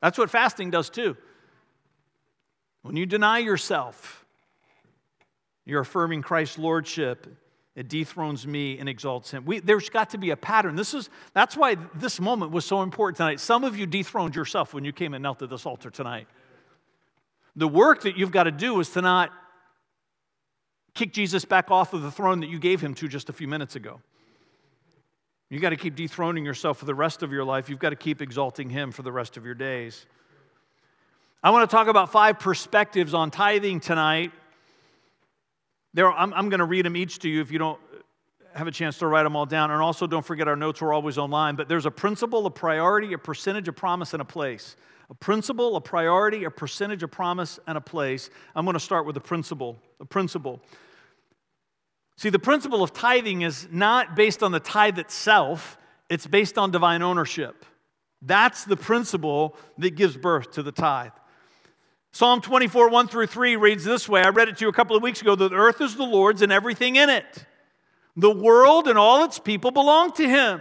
That's 0.00 0.18
what 0.18 0.30
fasting 0.30 0.70
does 0.70 0.90
too. 0.90 1.16
When 2.82 2.96
you 2.96 3.06
deny 3.06 3.38
yourself, 3.38 4.24
you're 5.66 5.80
affirming 5.80 6.22
Christ's 6.22 6.58
lordship. 6.58 7.26
It 7.76 7.88
dethrones 7.88 8.46
me 8.46 8.78
and 8.78 8.88
exalts 8.88 9.30
him. 9.30 9.44
We, 9.44 9.60
there's 9.60 9.88
got 9.90 10.10
to 10.10 10.18
be 10.18 10.30
a 10.30 10.36
pattern. 10.36 10.74
This 10.76 10.94
is, 10.94 11.08
that's 11.34 11.56
why 11.56 11.76
this 11.94 12.20
moment 12.20 12.52
was 12.52 12.64
so 12.64 12.82
important 12.82 13.18
tonight. 13.18 13.40
Some 13.40 13.64
of 13.64 13.78
you 13.78 13.86
dethroned 13.86 14.34
yourself 14.34 14.74
when 14.74 14.84
you 14.84 14.92
came 14.92 15.14
and 15.14 15.22
knelt 15.22 15.42
at 15.42 15.50
this 15.50 15.66
altar 15.66 15.90
tonight. 15.90 16.26
The 17.56 17.68
work 17.68 18.02
that 18.02 18.16
you've 18.16 18.32
got 18.32 18.44
to 18.44 18.50
do 18.50 18.80
is 18.80 18.90
to 18.90 19.02
not 19.02 19.30
kick 20.94 21.12
Jesus 21.12 21.44
back 21.44 21.70
off 21.70 21.92
of 21.92 22.02
the 22.02 22.10
throne 22.10 22.40
that 22.40 22.48
you 22.48 22.58
gave 22.58 22.80
him 22.80 22.94
to 22.94 23.08
just 23.08 23.28
a 23.28 23.32
few 23.32 23.46
minutes 23.46 23.76
ago. 23.76 24.00
You've 25.50 25.62
got 25.62 25.70
to 25.70 25.76
keep 25.76 25.96
dethroning 25.96 26.44
yourself 26.44 26.78
for 26.78 26.84
the 26.84 26.94
rest 26.94 27.24
of 27.24 27.32
your 27.32 27.44
life. 27.44 27.68
You've 27.68 27.80
got 27.80 27.90
to 27.90 27.96
keep 27.96 28.22
exalting 28.22 28.70
him 28.70 28.92
for 28.92 29.02
the 29.02 29.10
rest 29.10 29.36
of 29.36 29.44
your 29.44 29.54
days. 29.54 30.06
I 31.42 31.50
want 31.50 31.68
to 31.68 31.76
talk 31.76 31.88
about 31.88 32.12
five 32.12 32.38
perspectives 32.38 33.14
on 33.14 33.32
tithing 33.32 33.80
tonight. 33.80 34.30
There, 35.92 36.10
I'm, 36.10 36.32
I'm 36.34 36.50
going 36.50 36.60
to 36.60 36.66
read 36.66 36.86
them 36.86 36.96
each 36.96 37.18
to 37.20 37.28
you 37.28 37.40
if 37.40 37.50
you 37.50 37.58
don't 37.58 37.80
have 38.54 38.68
a 38.68 38.70
chance 38.70 38.98
to 38.98 39.08
write 39.08 39.24
them 39.24 39.34
all 39.34 39.46
down. 39.46 39.72
And 39.72 39.82
also, 39.82 40.06
don't 40.06 40.24
forget 40.24 40.46
our 40.46 40.54
notes 40.54 40.82
are 40.82 40.92
always 40.92 41.18
online. 41.18 41.56
But 41.56 41.68
there's 41.68 41.86
a 41.86 41.90
principle, 41.90 42.46
a 42.46 42.50
priority, 42.50 43.12
a 43.12 43.18
percentage, 43.18 43.66
a 43.66 43.72
promise, 43.72 44.12
and 44.12 44.22
a 44.22 44.24
place. 44.24 44.76
A 45.08 45.14
principle, 45.14 45.74
a 45.74 45.80
priority, 45.80 46.44
a 46.44 46.50
percentage, 46.50 47.02
a 47.02 47.08
promise, 47.08 47.58
and 47.66 47.76
a 47.76 47.80
place. 47.80 48.30
I'm 48.54 48.64
going 48.64 48.74
to 48.74 48.80
start 48.80 49.04
with 49.04 49.14
the 49.14 49.20
principle. 49.20 49.76
A 49.98 50.04
principle. 50.04 50.60
See, 52.20 52.28
the 52.28 52.38
principle 52.38 52.82
of 52.82 52.92
tithing 52.92 53.40
is 53.40 53.66
not 53.70 54.14
based 54.14 54.42
on 54.42 54.52
the 54.52 54.60
tithe 54.60 54.98
itself, 54.98 55.78
it's 56.10 56.26
based 56.26 56.58
on 56.58 56.70
divine 56.70 57.00
ownership. 57.00 57.64
That's 58.20 58.66
the 58.66 58.76
principle 58.76 59.56
that 59.78 59.96
gives 59.96 60.18
birth 60.18 60.50
to 60.52 60.62
the 60.62 60.70
tithe. 60.70 61.12
Psalm 62.12 62.42
24, 62.42 62.90
1 62.90 63.08
through 63.08 63.26
3 63.26 63.56
reads 63.56 63.84
this 63.84 64.06
way. 64.06 64.20
I 64.20 64.28
read 64.28 64.50
it 64.50 64.58
to 64.58 64.66
you 64.66 64.68
a 64.68 64.72
couple 64.74 64.96
of 64.96 65.02
weeks 65.02 65.22
ago. 65.22 65.34
The 65.34 65.50
earth 65.50 65.80
is 65.80 65.96
the 65.96 66.04
Lord's 66.04 66.42
and 66.42 66.52
everything 66.52 66.96
in 66.96 67.08
it. 67.08 67.46
The 68.16 68.30
world 68.30 68.86
and 68.86 68.98
all 68.98 69.24
its 69.24 69.38
people 69.38 69.70
belong 69.70 70.12
to 70.12 70.28
him. 70.28 70.60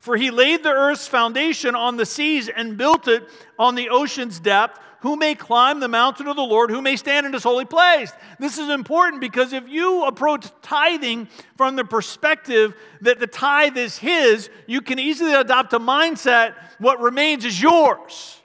For 0.00 0.16
he 0.16 0.32
laid 0.32 0.64
the 0.64 0.72
earth's 0.72 1.06
foundation 1.06 1.76
on 1.76 1.98
the 1.98 2.06
seas 2.06 2.48
and 2.48 2.76
built 2.76 3.06
it 3.06 3.28
on 3.60 3.76
the 3.76 3.90
ocean's 3.90 4.40
depth. 4.40 4.80
Who 5.02 5.16
may 5.16 5.34
climb 5.34 5.80
the 5.80 5.88
mountain 5.88 6.26
of 6.26 6.36
the 6.36 6.42
Lord? 6.42 6.70
Who 6.70 6.82
may 6.82 6.96
stand 6.96 7.24
in 7.26 7.32
his 7.32 7.42
holy 7.42 7.64
place? 7.64 8.12
This 8.38 8.58
is 8.58 8.68
important 8.68 9.20
because 9.20 9.52
if 9.52 9.66
you 9.66 10.04
approach 10.04 10.46
tithing 10.60 11.28
from 11.56 11.76
the 11.76 11.84
perspective 11.84 12.74
that 13.00 13.18
the 13.18 13.26
tithe 13.26 13.78
is 13.78 13.96
his, 13.96 14.50
you 14.66 14.82
can 14.82 14.98
easily 14.98 15.32
adopt 15.32 15.72
a 15.72 15.80
mindset 15.80 16.54
what 16.78 17.00
remains 17.00 17.44
is 17.44 17.60
yours. 17.60 18.40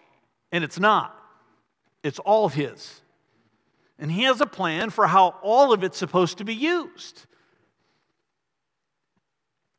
And 0.51 0.63
it's 0.63 0.79
not, 0.79 1.17
it's 2.03 2.19
all 2.19 2.47
his. 2.47 3.01
And 3.99 4.11
he 4.11 4.23
has 4.23 4.39
a 4.39 4.45
plan 4.45 4.89
for 4.89 5.07
how 5.07 5.35
all 5.41 5.73
of 5.73 5.83
it's 5.83 5.97
supposed 5.97 6.37
to 6.37 6.45
be 6.45 6.55
used. 6.55 7.25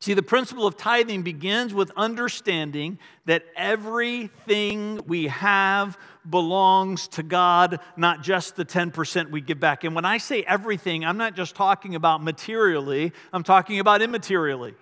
See, 0.07 0.13
the 0.13 0.23
principle 0.23 0.65
of 0.65 0.77
tithing 0.77 1.23
begins 1.23 1.73
with 1.73 1.91
understanding 1.97 2.97
that 3.25 3.43
everything 3.57 5.01
we 5.05 5.27
have 5.27 5.97
belongs 6.29 7.09
to 7.09 7.23
God, 7.23 7.81
not 7.97 8.23
just 8.23 8.55
the 8.55 8.63
10% 8.63 9.31
we 9.31 9.41
give 9.41 9.59
back. 9.59 9.83
And 9.83 9.93
when 9.93 10.05
I 10.05 10.19
say 10.19 10.43
everything, 10.43 11.03
I'm 11.03 11.17
not 11.17 11.35
just 11.35 11.55
talking 11.55 11.93
about 11.93 12.23
materially, 12.23 13.11
I'm 13.33 13.43
talking 13.43 13.81
about 13.81 13.99
immaterially. 13.99 14.75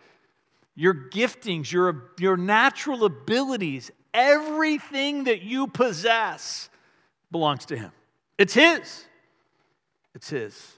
Your 0.75 0.93
giftings, 0.93 1.71
your, 1.71 2.11
your 2.19 2.37
natural 2.37 3.03
abilities, 3.03 3.89
everything 4.13 5.23
that 5.23 5.41
you 5.41 5.65
possess 5.65 6.69
belongs 7.31 7.65
to 7.65 7.75
Him. 7.75 7.91
It's 8.37 8.53
His. 8.53 9.05
It's 10.13 10.29
His. 10.29 10.73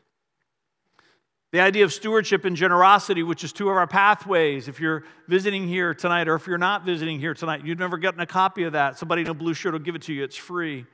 The 1.57 1.63
idea 1.63 1.85
of 1.85 1.91
stewardship 1.91 2.45
and 2.45 2.55
generosity, 2.55 3.23
which 3.23 3.43
is 3.43 3.51
two 3.51 3.67
of 3.67 3.77
our 3.77 3.87
pathways. 3.87 4.67
If 4.67 4.79
you're 4.79 5.03
visiting 5.27 5.67
here 5.67 5.95
tonight, 5.95 6.27
or 6.27 6.35
if 6.35 6.45
you're 6.45 6.59
not 6.59 6.85
visiting 6.85 7.19
here 7.19 7.33
tonight, 7.33 7.65
you've 7.65 7.79
never 7.79 7.97
gotten 7.97 8.19
a 8.19 8.27
copy 8.27 8.61
of 8.61 8.73
that. 8.73 8.99
Somebody 8.99 9.23
in 9.23 9.27
a 9.27 9.33
blue 9.33 9.55
shirt 9.55 9.73
will 9.73 9.79
give 9.79 9.95
it 9.95 10.03
to 10.03 10.13
you, 10.13 10.23
it's 10.23 10.37
free. 10.37 10.85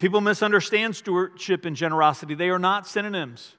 People 0.00 0.22
misunderstand 0.22 0.96
stewardship 0.96 1.66
and 1.66 1.76
generosity, 1.76 2.32
they 2.32 2.48
are 2.48 2.58
not 2.58 2.86
synonyms. 2.86 3.56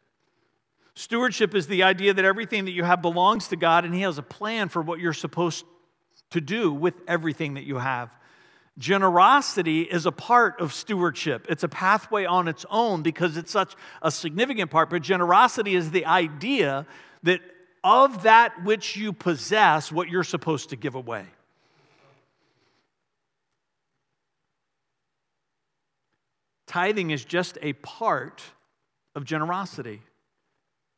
Stewardship 0.96 1.54
is 1.54 1.68
the 1.68 1.84
idea 1.84 2.16
that 2.16 2.26
everything 2.26 2.66
that 2.66 2.72
you 2.72 2.84
have 2.84 3.04
belongs 3.04 3.48
to 3.50 3.56
God, 3.56 3.86
and 3.86 3.94
He 3.94 4.02
has 4.02 4.18
a 4.18 4.24
plan 4.24 4.70
for 4.70 4.82
what 4.82 5.00
you're 5.00 5.14
supposed 5.14 5.66
to 6.32 6.42
do 6.42 6.74
with 6.74 6.96
everything 7.08 7.54
that 7.54 7.64
you 7.66 7.78
have. 7.78 8.10
Generosity 8.78 9.84
is 9.84 10.06
a 10.06 10.12
part 10.12 10.60
of 10.60 10.74
stewardship. 10.74 11.46
It's 11.50 11.64
a 11.64 11.70
pathway 11.70 12.26
on 12.26 12.48
its 12.48 12.66
own 12.70 13.04
because 13.04 13.38
it's 13.38 13.52
such 13.52 13.74
a 14.02 14.12
significant 14.12 14.70
part. 14.70 14.90
But 14.90 15.02
generosity 15.02 15.76
is 15.76 15.92
the 15.92 16.06
idea 16.06 16.86
that 17.24 17.40
of 17.84 18.24
that 18.24 18.64
which 18.64 18.98
you 18.98 19.14
possess, 19.14 19.92
what 19.92 20.10
you're 20.10 20.24
supposed 20.24 20.72
to 20.72 20.76
give 20.76 20.96
away. 20.96 21.26
Tithing 26.68 27.12
is 27.12 27.24
just 27.24 27.58
a 27.62 27.74
part 27.74 28.42
of 29.16 29.24
generosity. 29.24 30.02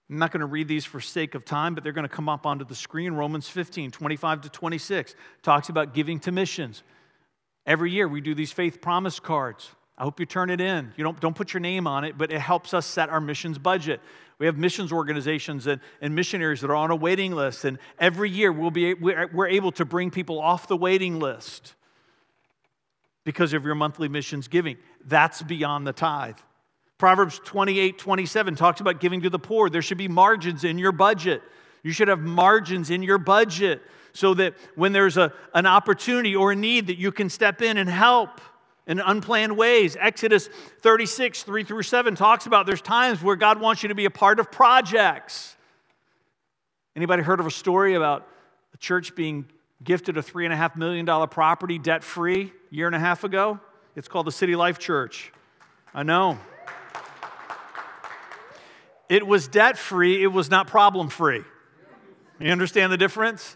I'm 0.10 0.17
not 0.17 0.31
going 0.31 0.39
to 0.39 0.48
read 0.48 0.67
these 0.67 0.86
for 0.86 1.01
sake 1.01 1.36
of 1.36 1.43
time, 1.46 1.75
but 1.75 1.84
they're 1.84 1.93
going 1.93 2.07
to 2.07 2.15
come 2.15 2.29
up 2.29 2.46
onto 2.46 2.65
the 2.65 2.74
screen. 2.74 3.13
Romans 3.13 3.50
15, 3.50 3.91
25 3.91 4.41
to 4.41 4.50
26 4.50 5.13
talks 5.43 5.69
about 5.69 5.93
giving 5.93 6.19
to 6.22 6.31
missions. 6.31 6.81
Every 7.68 7.92
year 7.92 8.08
we 8.08 8.22
do 8.22 8.34
these 8.34 8.54
faith 8.54 8.82
promise 8.82 9.20
cards. 9.20 9.70
I 9.98 10.04
hope 10.04 10.20
you 10.20 10.26
turn 10.26 10.50
it 10.50 10.62
in. 10.62 10.94
You 10.96 11.04
don't, 11.04 11.20
don't 11.20 11.36
put 11.36 11.54
your 11.54 11.60
name 11.60 11.86
on 11.86 12.06
it, 12.06 12.18
but 12.18 12.32
it 12.32 12.40
helps 12.40 12.74
us 12.74 12.86
set 12.86 13.10
our 13.10 13.20
missions 13.20 13.58
budget. 13.58 14.00
We 14.40 14.46
have 14.46 14.58
missions 14.58 14.94
organizations 14.94 15.68
and, 15.68 15.82
and 16.00 16.16
missionaries 16.16 16.62
that 16.62 16.70
are 16.70 16.76
on 16.76 16.92
a 16.92 16.96
waiting 16.96 17.34
list, 17.34 17.66
and 17.66 17.78
every 18.00 18.30
year 18.30 18.52
we'll 18.52 18.72
be, 18.72 18.94
we're 18.94 19.48
able 19.48 19.72
to 19.74 19.86
bring 19.86 20.12
people 20.12 20.40
off 20.40 20.68
the 20.68 20.78
waiting 20.78 21.20
list 21.20 21.74
because 23.24 23.54
of 23.54 23.66
your 23.66 23.76
monthly 23.76 24.08
missions 24.08 24.48
giving. 24.48 24.78
That's 25.04 25.42
beyond 25.42 25.86
the 25.86 25.94
tithe. 25.94 26.38
Proverbs 26.98 27.42
28 27.44 27.98
27 27.98 28.56
talks 28.56 28.80
about 28.80 29.00
giving 29.00 29.22
to 29.22 29.30
the 29.30 29.40
poor. 29.40 29.70
There 29.70 29.82
should 29.82 29.98
be 29.98 30.08
margins 30.08 30.64
in 30.64 30.78
your 30.80 30.92
budget. 30.92 31.42
You 31.84 31.92
should 31.92 32.08
have 32.08 32.22
margins 32.22 32.90
in 32.90 33.04
your 33.04 33.18
budget 33.18 33.82
so 34.18 34.34
that 34.34 34.56
when 34.74 34.94
there's 34.94 35.16
a, 35.16 35.32
an 35.54 35.68
opportunity 35.68 36.36
or 36.36 36.54
a 36.54 36.56
need 36.56 36.88
that 36.88 36.98
you 36.98 37.12
can 37.12 37.30
step 37.30 37.62
in 37.62 37.78
and 37.78 37.88
help 37.88 38.42
in 38.88 39.00
unplanned 39.00 39.56
ways. 39.56 39.96
Exodus 40.00 40.50
36, 40.82 41.44
3 41.44 41.64
through 41.64 41.84
7 41.84 42.16
talks 42.16 42.48
about 42.48 42.66
there's 42.66 42.82
times 42.82 43.22
where 43.22 43.36
God 43.36 43.62
wants 43.62 43.84
you 43.84 43.90
to 43.90 43.96
be 43.96 44.06
a 44.06 44.10
part 44.10 44.40
of 44.40 44.52
projects. 44.52 45.56
Anybody 46.96 47.22
heard 47.22 47.40
of 47.40 47.46
a 47.46 47.52
story 47.52 47.94
about 47.94 48.28
a 48.74 48.78
church 48.78 49.14
being 49.14 49.46
gifted 49.84 50.18
a 50.18 50.24
$3.5 50.24 50.76
million 50.78 51.28
property 51.28 51.78
debt 51.78 52.04
free 52.04 52.52
a 52.72 52.76
year 52.76 52.88
and 52.88 52.96
a 52.96 53.00
half 53.00 53.24
ago? 53.24 53.60
It's 53.96 54.08
called 54.08 54.26
the 54.26 54.32
City 54.32 54.56
Life 54.56 54.80
Church. 54.80 55.32
I 55.94 56.02
know. 56.02 56.40
It 59.10 59.28
was 59.28 59.48
debt 59.48 59.78
free, 59.78 60.24
it 60.24 60.28
was 60.28 60.50
not 60.50 60.66
problem 60.66 61.10
free. 61.10 61.44
You 62.40 62.52
understand 62.52 62.92
the 62.92 62.98
difference? 62.98 63.56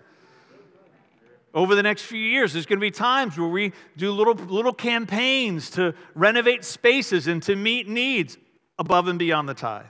Over 1.53 1.75
the 1.75 1.83
next 1.83 2.03
few 2.03 2.19
years, 2.19 2.53
there's 2.53 2.65
going 2.65 2.79
to 2.79 2.85
be 2.85 2.91
times 2.91 3.37
where 3.37 3.49
we 3.49 3.73
do 3.97 4.11
little, 4.11 4.35
little 4.35 4.73
campaigns 4.73 5.69
to 5.71 5.93
renovate 6.15 6.63
spaces 6.63 7.27
and 7.27 7.43
to 7.43 7.55
meet 7.55 7.89
needs 7.89 8.37
above 8.79 9.07
and 9.07 9.19
beyond 9.19 9.49
the 9.49 9.53
tithe. 9.53 9.85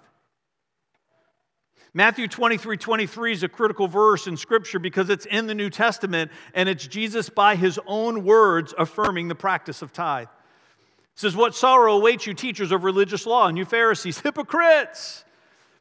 Matthew 1.93 2.27
23 2.27 2.77
23 2.77 3.33
is 3.33 3.43
a 3.43 3.49
critical 3.49 3.87
verse 3.87 4.25
in 4.25 4.37
Scripture 4.37 4.79
because 4.79 5.09
it's 5.09 5.25
in 5.25 5.47
the 5.47 5.53
New 5.53 5.69
Testament 5.69 6.31
and 6.53 6.69
it's 6.69 6.87
Jesus 6.87 7.29
by 7.29 7.55
his 7.55 7.79
own 7.85 8.23
words 8.23 8.73
affirming 8.77 9.27
the 9.27 9.35
practice 9.35 9.81
of 9.81 9.91
tithe. 9.91 10.27
It 10.27 11.19
says, 11.19 11.35
What 11.35 11.53
sorrow 11.53 11.97
awaits 11.97 12.25
you, 12.25 12.33
teachers 12.33 12.71
of 12.71 12.85
religious 12.85 13.25
law, 13.25 13.47
and 13.47 13.57
you 13.57 13.65
Pharisees, 13.65 14.19
hypocrites! 14.23 15.25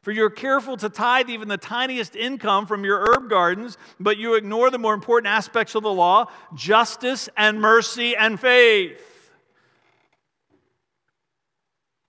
For 0.01 0.11
you're 0.11 0.31
careful 0.31 0.77
to 0.77 0.89
tithe 0.89 1.29
even 1.29 1.47
the 1.47 1.57
tiniest 1.57 2.15
income 2.15 2.65
from 2.65 2.83
your 2.83 2.99
herb 2.99 3.29
gardens, 3.29 3.77
but 3.99 4.17
you 4.17 4.33
ignore 4.33 4.71
the 4.71 4.79
more 4.79 4.95
important 4.95 5.31
aspects 5.31 5.75
of 5.75 5.83
the 5.83 5.93
law 5.93 6.25
justice 6.55 7.29
and 7.37 7.61
mercy 7.61 8.15
and 8.15 8.39
faith. 8.39 9.31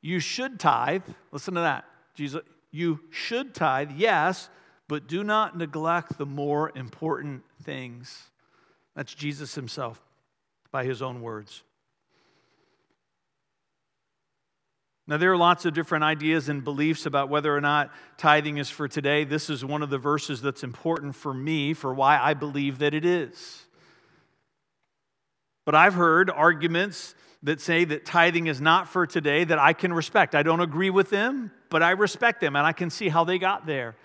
You 0.01 0.21
should 0.21 0.59
tithe. 0.59 1.05
Listen 1.31 1.55
to 1.55 1.61
that. 1.61 1.85
Jesus, 2.15 2.43
you 2.71 3.01
should 3.11 3.55
tithe, 3.55 3.93
yes, 3.95 4.49
but 4.89 5.07
do 5.07 5.23
not 5.23 5.57
neglect 5.57 6.19
the 6.19 6.27
more 6.27 6.73
important 6.75 7.43
things. 7.63 8.31
That's 8.97 9.15
Jesus 9.15 9.55
himself 9.55 10.03
by 10.71 10.85
his 10.85 11.03
own 11.03 11.21
words. 11.21 11.63
Now, 15.09 15.17
there 15.17 15.33
are 15.33 15.37
lots 15.37 15.65
of 15.65 15.75
different 15.75 16.05
ideas 16.05 16.49
and 16.49 16.63
beliefs 16.63 17.07
about 17.07 17.29
whether 17.29 17.55
or 17.55 17.61
not 17.61 17.91
tithing 18.19 18.59
is 18.59 18.71
for 18.71 18.87
today. 18.87 19.25
This 19.25 19.51
is 19.51 19.65
one 19.65 19.83
of 19.83 19.91
the 19.91 19.99
verses 19.99 20.41
that's 20.41 20.63
important 20.63 21.17
for 21.17 21.35
me 21.35 21.75
for 21.75 21.93
why 21.93 22.21
I 22.21 22.35
believe 22.35 22.79
that 22.79 22.95
it 22.95 23.05
is. 23.05 23.67
But 25.65 25.75
I've 25.75 25.95
heard 25.95 26.31
arguments 26.31 27.15
that 27.43 27.61
say 27.61 27.85
that 27.85 28.05
tithing 28.05 28.47
is 28.47 28.61
not 28.61 28.89
for 28.89 29.07
today 29.07 29.43
that 29.43 29.59
I 29.59 29.73
can 29.73 29.93
respect. 29.93 30.37
I 30.37 30.45
don't 30.45 30.61
agree 30.61 30.91
with 30.91 31.11
them, 31.11 31.51
but 31.69 31.83
I 31.83 31.91
respect 31.91 32.41
them 32.41 32.55
and 32.55 32.65
I 32.65 32.73
can 32.73 32.89
see 32.89 33.09
how 33.09 33.25
they 33.25 33.39
got 33.39 33.67
there. 33.67 33.97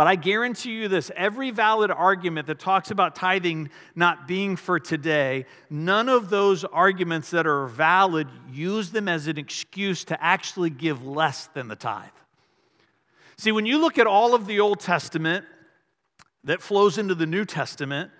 But 0.00 0.06
I 0.06 0.16
guarantee 0.16 0.70
you 0.70 0.88
this 0.88 1.10
every 1.14 1.50
valid 1.50 1.90
argument 1.90 2.46
that 2.46 2.58
talks 2.58 2.90
about 2.90 3.14
tithing 3.14 3.68
not 3.94 4.26
being 4.26 4.56
for 4.56 4.80
today, 4.80 5.44
none 5.68 6.08
of 6.08 6.30
those 6.30 6.64
arguments 6.64 7.32
that 7.32 7.46
are 7.46 7.66
valid 7.66 8.26
use 8.50 8.88
them 8.88 9.08
as 9.08 9.26
an 9.26 9.36
excuse 9.36 10.04
to 10.04 10.24
actually 10.24 10.70
give 10.70 11.06
less 11.06 11.48
than 11.48 11.68
the 11.68 11.76
tithe. 11.76 12.08
See, 13.36 13.52
when 13.52 13.66
you 13.66 13.78
look 13.78 13.98
at 13.98 14.06
all 14.06 14.34
of 14.34 14.46
the 14.46 14.60
Old 14.60 14.80
Testament 14.80 15.44
that 16.44 16.62
flows 16.62 16.96
into 16.96 17.14
the 17.14 17.26
New 17.26 17.44
Testament, 17.44 18.10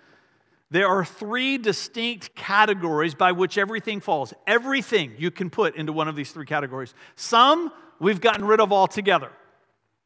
there 0.69 0.87
are 0.87 1.03
three 1.03 1.57
distinct 1.57 2.35
categories 2.35 3.15
by 3.15 3.31
which 3.31 3.57
everything 3.57 4.01
falls. 4.01 4.35
Everything 4.45 5.15
you 5.17 5.31
can 5.31 5.49
put 5.49 5.75
into 5.75 5.93
one 5.93 6.07
of 6.07 6.15
these 6.15 6.31
three 6.31 6.45
categories. 6.45 6.93
Some 7.15 7.71
we've 7.99 8.21
gotten 8.21 8.45
rid 8.45 8.59
of 8.59 8.71
altogether 8.71 9.31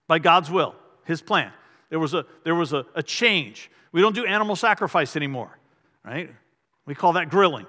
by 0.07 0.19
God's 0.19 0.49
will, 0.49 0.73
His 1.03 1.21
plan. 1.21 1.51
There 1.95 1.99
was 2.01 2.13
a, 2.13 2.25
there 2.43 2.55
was 2.55 2.73
a, 2.73 2.85
a 2.93 3.01
change. 3.01 3.71
We 3.93 4.01
don't 4.01 4.13
do 4.13 4.25
animal 4.25 4.57
sacrifice 4.57 5.15
anymore, 5.15 5.57
right? 6.03 6.29
We 6.85 6.93
call 6.93 7.13
that 7.13 7.29
grilling. 7.29 7.65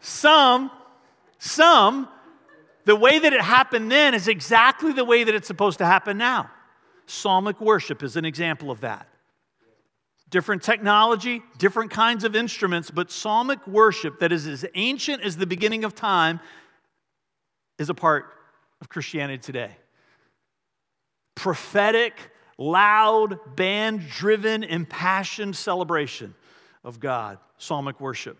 Some, 0.00 0.72
some, 1.38 2.08
the 2.84 2.96
way 2.96 3.20
that 3.20 3.32
it 3.32 3.40
happened 3.40 3.92
then 3.92 4.12
is 4.12 4.26
exactly 4.26 4.90
the 4.92 5.04
way 5.04 5.22
that 5.22 5.32
it's 5.32 5.46
supposed 5.46 5.78
to 5.78 5.86
happen 5.86 6.18
now. 6.18 6.50
Psalmic 7.06 7.60
worship 7.60 8.02
is 8.02 8.16
an 8.16 8.24
example 8.24 8.72
of 8.72 8.80
that. 8.80 9.06
Different 10.30 10.64
technology, 10.64 11.44
different 11.58 11.92
kinds 11.92 12.24
of 12.24 12.34
instruments, 12.34 12.90
but 12.90 13.12
psalmic 13.12 13.64
worship 13.68 14.18
that 14.18 14.32
is 14.32 14.48
as 14.48 14.66
ancient 14.74 15.22
as 15.22 15.36
the 15.36 15.46
beginning 15.46 15.84
of 15.84 15.94
time 15.94 16.40
is 17.78 17.88
a 17.88 17.94
part 17.94 18.34
of 18.80 18.88
Christianity 18.88 19.38
today. 19.38 19.70
Prophetic, 21.34 22.14
loud, 22.56 23.38
band 23.56 24.08
driven, 24.08 24.64
impassioned 24.64 25.56
celebration 25.56 26.34
of 26.84 27.00
God, 27.00 27.38
psalmic 27.58 28.00
worship. 28.00 28.38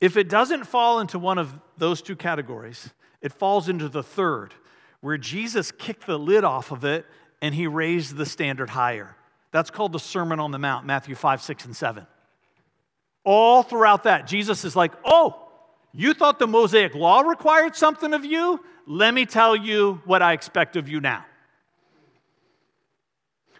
If 0.00 0.16
it 0.16 0.28
doesn't 0.28 0.64
fall 0.64 0.98
into 0.98 1.18
one 1.18 1.38
of 1.38 1.58
those 1.78 2.02
two 2.02 2.16
categories, 2.16 2.90
it 3.20 3.32
falls 3.32 3.68
into 3.68 3.88
the 3.88 4.02
third, 4.02 4.52
where 5.00 5.16
Jesus 5.16 5.70
kicked 5.70 6.06
the 6.06 6.18
lid 6.18 6.44
off 6.44 6.72
of 6.72 6.84
it 6.84 7.06
and 7.40 7.54
he 7.54 7.66
raised 7.66 8.16
the 8.16 8.26
standard 8.26 8.70
higher. 8.70 9.16
That's 9.52 9.70
called 9.70 9.92
the 9.92 10.00
Sermon 10.00 10.40
on 10.40 10.50
the 10.50 10.58
Mount, 10.58 10.86
Matthew 10.86 11.14
5, 11.14 11.42
6, 11.42 11.64
and 11.66 11.76
7. 11.76 12.06
All 13.24 13.62
throughout 13.62 14.04
that, 14.04 14.26
Jesus 14.26 14.64
is 14.64 14.74
like, 14.74 14.92
oh, 15.04 15.51
you 15.92 16.14
thought 16.14 16.38
the 16.38 16.46
Mosaic 16.46 16.94
law 16.94 17.20
required 17.20 17.76
something 17.76 18.14
of 18.14 18.24
you? 18.24 18.64
Let 18.86 19.14
me 19.14 19.26
tell 19.26 19.54
you 19.54 20.00
what 20.04 20.22
I 20.22 20.32
expect 20.32 20.76
of 20.76 20.88
you 20.88 21.00
now. 21.00 21.24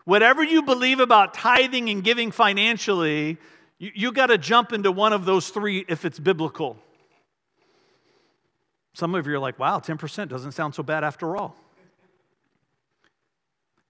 Whatever 0.05 0.43
you 0.43 0.63
believe 0.63 0.99
about 0.99 1.35
tithing 1.35 1.89
and 1.89 2.03
giving 2.03 2.33
financially, 2.33 3.39
you, 3.79 3.93
you 3.95 4.13
got 4.13 4.27
to 4.27 4.39
jump 4.39 4.73
into 4.73 4.91
one 4.91 5.13
of 5.13 5.25
those 5.25 5.51
three 5.51 5.85
if 5.89 6.05
it's 6.05 6.19
biblical. 6.19 6.77
Some 8.95 9.15
of 9.15 9.27
you 9.27 9.35
are 9.35 9.39
like, 9.39 9.59
wow, 9.59 9.79
10% 9.79 10.29
doesn't 10.29 10.53
sound 10.53 10.75
so 10.75 10.83
bad 10.83 11.05
after 11.05 11.37
all. 11.37 11.57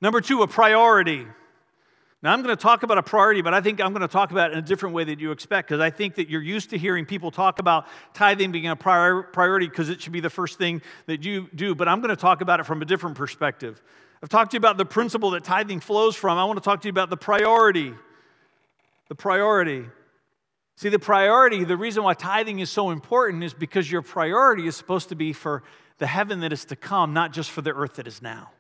Number 0.00 0.20
two, 0.20 0.42
a 0.42 0.48
priority. 0.48 1.26
Now, 2.22 2.32
I'm 2.32 2.42
going 2.42 2.56
to 2.56 2.62
talk 2.62 2.84
about 2.84 2.98
a 2.98 3.02
priority, 3.02 3.42
but 3.42 3.52
I 3.52 3.60
think 3.60 3.80
I'm 3.80 3.92
going 3.92 4.02
to 4.02 4.08
talk 4.08 4.30
about 4.30 4.50
it 4.50 4.52
in 4.52 4.60
a 4.60 4.62
different 4.62 4.94
way 4.94 5.02
than 5.02 5.18
you 5.18 5.32
expect 5.32 5.68
because 5.68 5.80
I 5.80 5.90
think 5.90 6.14
that 6.14 6.28
you're 6.30 6.42
used 6.42 6.70
to 6.70 6.78
hearing 6.78 7.04
people 7.04 7.32
talk 7.32 7.58
about 7.58 7.86
tithing 8.14 8.52
being 8.52 8.68
a 8.68 8.76
prior, 8.76 9.24
priority 9.24 9.66
because 9.66 9.88
it 9.88 10.00
should 10.00 10.12
be 10.12 10.20
the 10.20 10.30
first 10.30 10.56
thing 10.56 10.82
that 11.06 11.24
you 11.24 11.48
do. 11.52 11.74
But 11.74 11.88
I'm 11.88 12.00
going 12.00 12.14
to 12.14 12.20
talk 12.20 12.40
about 12.40 12.60
it 12.60 12.66
from 12.66 12.80
a 12.80 12.84
different 12.84 13.16
perspective. 13.16 13.82
I've 14.22 14.28
talked 14.28 14.52
to 14.52 14.54
you 14.54 14.58
about 14.58 14.76
the 14.76 14.84
principle 14.84 15.30
that 15.32 15.42
tithing 15.42 15.80
flows 15.80 16.14
from. 16.14 16.38
I 16.38 16.44
want 16.44 16.58
to 16.58 16.64
talk 16.64 16.80
to 16.82 16.86
you 16.86 16.90
about 16.90 17.10
the 17.10 17.16
priority. 17.16 17.92
The 19.08 19.16
priority. 19.16 19.86
See, 20.76 20.90
the 20.90 21.00
priority, 21.00 21.64
the 21.64 21.76
reason 21.76 22.04
why 22.04 22.14
tithing 22.14 22.60
is 22.60 22.70
so 22.70 22.90
important 22.90 23.42
is 23.42 23.52
because 23.52 23.90
your 23.90 24.02
priority 24.02 24.68
is 24.68 24.76
supposed 24.76 25.08
to 25.08 25.16
be 25.16 25.32
for 25.32 25.64
the 25.98 26.06
heaven 26.06 26.40
that 26.40 26.52
is 26.52 26.64
to 26.66 26.76
come, 26.76 27.12
not 27.12 27.32
just 27.32 27.50
for 27.50 27.62
the 27.62 27.74
earth 27.74 27.94
that 27.94 28.06
is 28.06 28.22
now. 28.22 28.50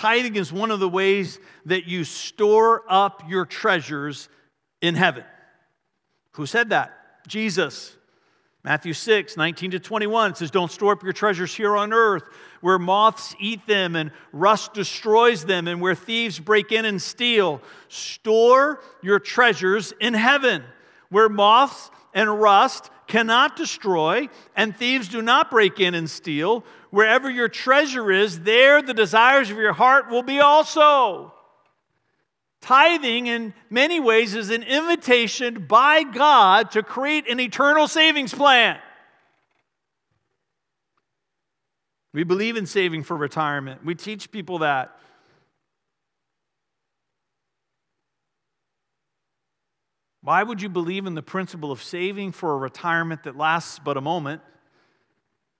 Tithing 0.00 0.36
is 0.36 0.50
one 0.50 0.70
of 0.70 0.80
the 0.80 0.88
ways 0.88 1.38
that 1.66 1.84
you 1.84 2.04
store 2.04 2.84
up 2.88 3.22
your 3.28 3.44
treasures 3.44 4.30
in 4.80 4.94
heaven. 4.94 5.24
Who 6.32 6.46
said 6.46 6.70
that? 6.70 7.28
Jesus. 7.28 7.94
Matthew 8.64 8.94
6, 8.94 9.36
19 9.36 9.72
to 9.72 9.78
21 9.78 10.36
says, 10.36 10.50
Don't 10.50 10.72
store 10.72 10.94
up 10.94 11.02
your 11.02 11.12
treasures 11.12 11.54
here 11.54 11.76
on 11.76 11.92
earth, 11.92 12.22
where 12.62 12.78
moths 12.78 13.34
eat 13.38 13.66
them 13.66 13.94
and 13.94 14.10
rust 14.32 14.72
destroys 14.72 15.44
them, 15.44 15.68
and 15.68 15.82
where 15.82 15.94
thieves 15.94 16.40
break 16.40 16.72
in 16.72 16.86
and 16.86 17.02
steal. 17.02 17.60
Store 17.88 18.82
your 19.02 19.18
treasures 19.18 19.92
in 20.00 20.14
heaven, 20.14 20.64
where 21.10 21.28
moths 21.28 21.90
and 22.14 22.40
rust 22.40 22.90
cannot 23.06 23.56
destroy, 23.56 24.28
and 24.56 24.76
thieves 24.76 25.08
do 25.08 25.20
not 25.20 25.50
break 25.50 25.80
in 25.80 25.94
and 25.94 26.08
steal. 26.08 26.64
Wherever 26.90 27.30
your 27.30 27.48
treasure 27.48 28.10
is, 28.10 28.40
there 28.40 28.82
the 28.82 28.94
desires 28.94 29.50
of 29.50 29.56
your 29.56 29.72
heart 29.72 30.10
will 30.10 30.22
be 30.22 30.40
also. 30.40 31.34
Tithing, 32.60 33.26
in 33.26 33.54
many 33.70 34.00
ways, 34.00 34.34
is 34.34 34.50
an 34.50 34.62
invitation 34.62 35.66
by 35.66 36.02
God 36.02 36.70
to 36.72 36.82
create 36.82 37.28
an 37.28 37.40
eternal 37.40 37.88
savings 37.88 38.34
plan. 38.34 38.78
We 42.12 42.24
believe 42.24 42.56
in 42.56 42.66
saving 42.66 43.04
for 43.04 43.16
retirement, 43.16 43.84
we 43.84 43.94
teach 43.94 44.30
people 44.30 44.58
that. 44.58 44.96
Why 50.22 50.42
would 50.42 50.60
you 50.60 50.68
believe 50.68 51.06
in 51.06 51.14
the 51.14 51.22
principle 51.22 51.72
of 51.72 51.82
saving 51.82 52.32
for 52.32 52.52
a 52.52 52.56
retirement 52.58 53.22
that 53.24 53.36
lasts 53.36 53.78
but 53.78 53.96
a 53.96 54.00
moment, 54.00 54.42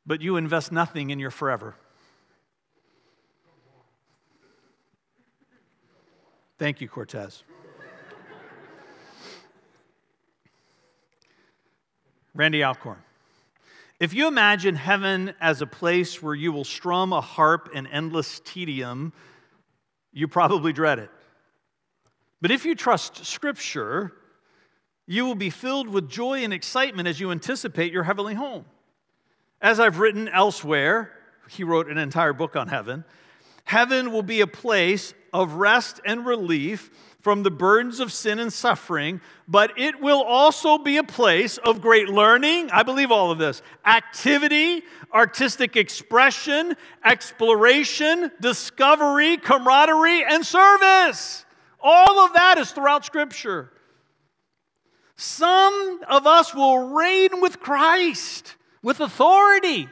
but 0.04 0.20
you 0.20 0.36
invest 0.36 0.70
nothing 0.70 1.10
in 1.10 1.18
your 1.18 1.30
forever? 1.30 1.76
Thank 6.58 6.82
you, 6.82 6.88
Cortez. 6.88 7.42
Randy 12.34 12.62
Alcorn. 12.62 12.98
If 13.98 14.14
you 14.14 14.28
imagine 14.28 14.76
heaven 14.76 15.34
as 15.40 15.62
a 15.62 15.66
place 15.66 16.22
where 16.22 16.34
you 16.34 16.52
will 16.52 16.64
strum 16.64 17.12
a 17.12 17.20
harp 17.20 17.70
in 17.74 17.86
endless 17.86 18.40
tedium, 18.44 19.12
you 20.12 20.28
probably 20.28 20.72
dread 20.72 20.98
it. 20.98 21.10
But 22.42 22.50
if 22.50 22.64
you 22.64 22.74
trust 22.74 23.24
Scripture, 23.24 24.12
you 25.10 25.24
will 25.26 25.34
be 25.34 25.50
filled 25.50 25.88
with 25.88 26.08
joy 26.08 26.44
and 26.44 26.52
excitement 26.52 27.08
as 27.08 27.18
you 27.18 27.32
anticipate 27.32 27.92
your 27.92 28.04
heavenly 28.04 28.34
home. 28.34 28.64
As 29.60 29.80
I've 29.80 29.98
written 29.98 30.28
elsewhere, 30.28 31.10
he 31.48 31.64
wrote 31.64 31.88
an 31.88 31.98
entire 31.98 32.32
book 32.32 32.54
on 32.54 32.68
heaven. 32.68 33.02
Heaven 33.64 34.12
will 34.12 34.22
be 34.22 34.40
a 34.40 34.46
place 34.46 35.12
of 35.32 35.54
rest 35.54 36.00
and 36.04 36.24
relief 36.24 36.92
from 37.22 37.42
the 37.42 37.50
burdens 37.50 37.98
of 37.98 38.12
sin 38.12 38.38
and 38.38 38.52
suffering, 38.52 39.20
but 39.48 39.76
it 39.76 40.00
will 40.00 40.22
also 40.22 40.78
be 40.78 40.96
a 40.96 41.02
place 41.02 41.58
of 41.58 41.80
great 41.80 42.08
learning. 42.08 42.70
I 42.70 42.84
believe 42.84 43.10
all 43.10 43.32
of 43.32 43.38
this 43.38 43.62
activity, 43.84 44.84
artistic 45.12 45.74
expression, 45.76 46.76
exploration, 47.04 48.30
discovery, 48.40 49.38
camaraderie, 49.38 50.22
and 50.22 50.46
service. 50.46 51.44
All 51.80 52.20
of 52.20 52.32
that 52.34 52.58
is 52.58 52.70
throughout 52.70 53.04
Scripture. 53.04 53.72
Some 55.20 56.00
of 56.08 56.26
us 56.26 56.54
will 56.54 56.94
reign 56.94 57.42
with 57.42 57.60
Christ 57.60 58.56
with 58.82 59.00
authority. 59.00 59.86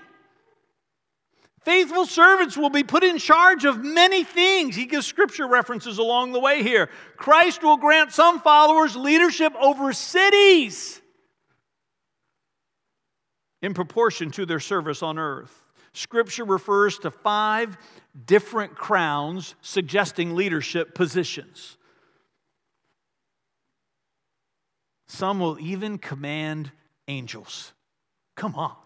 Faithful 1.67 2.07
servants 2.07 2.57
will 2.57 2.71
be 2.71 2.83
put 2.83 3.05
in 3.05 3.19
charge 3.19 3.67
of 3.67 3.85
many 3.85 4.25
things. 4.25 4.75
He 4.75 4.87
gives 4.87 5.07
scripture 5.07 5.47
references 5.47 5.99
along 5.99 6.33
the 6.33 6.41
way 6.41 6.63
here. 6.63 6.89
Christ 7.19 7.63
will 7.63 7.77
grant 7.77 8.13
some 8.13 8.41
followers 8.41 8.97
leadership 8.97 9.53
over 9.61 9.93
cities 9.93 11.03
in 13.61 13.75
proportion 13.75 14.31
to 14.31 14.47
their 14.47 14.61
service 14.61 15.03
on 15.03 15.19
earth. 15.19 15.63
Scripture 15.93 16.47
refers 16.47 16.99
to 17.01 17.11
five 17.11 17.77
different 18.25 18.75
crowns 18.75 19.55
suggesting 19.61 20.35
leadership 20.35 20.95
positions. 20.95 21.78
Some 25.09 25.41
will 25.41 25.59
even 25.59 25.99
command 25.99 26.71
angels. 27.09 27.73
Come 28.37 28.55
on. 28.55 28.77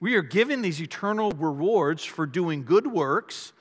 We 0.00 0.14
are 0.14 0.22
given 0.22 0.62
these 0.62 0.80
eternal 0.80 1.30
rewards 1.32 2.04
for 2.04 2.24
doing 2.24 2.64
good 2.64 2.86
works, 2.86 3.52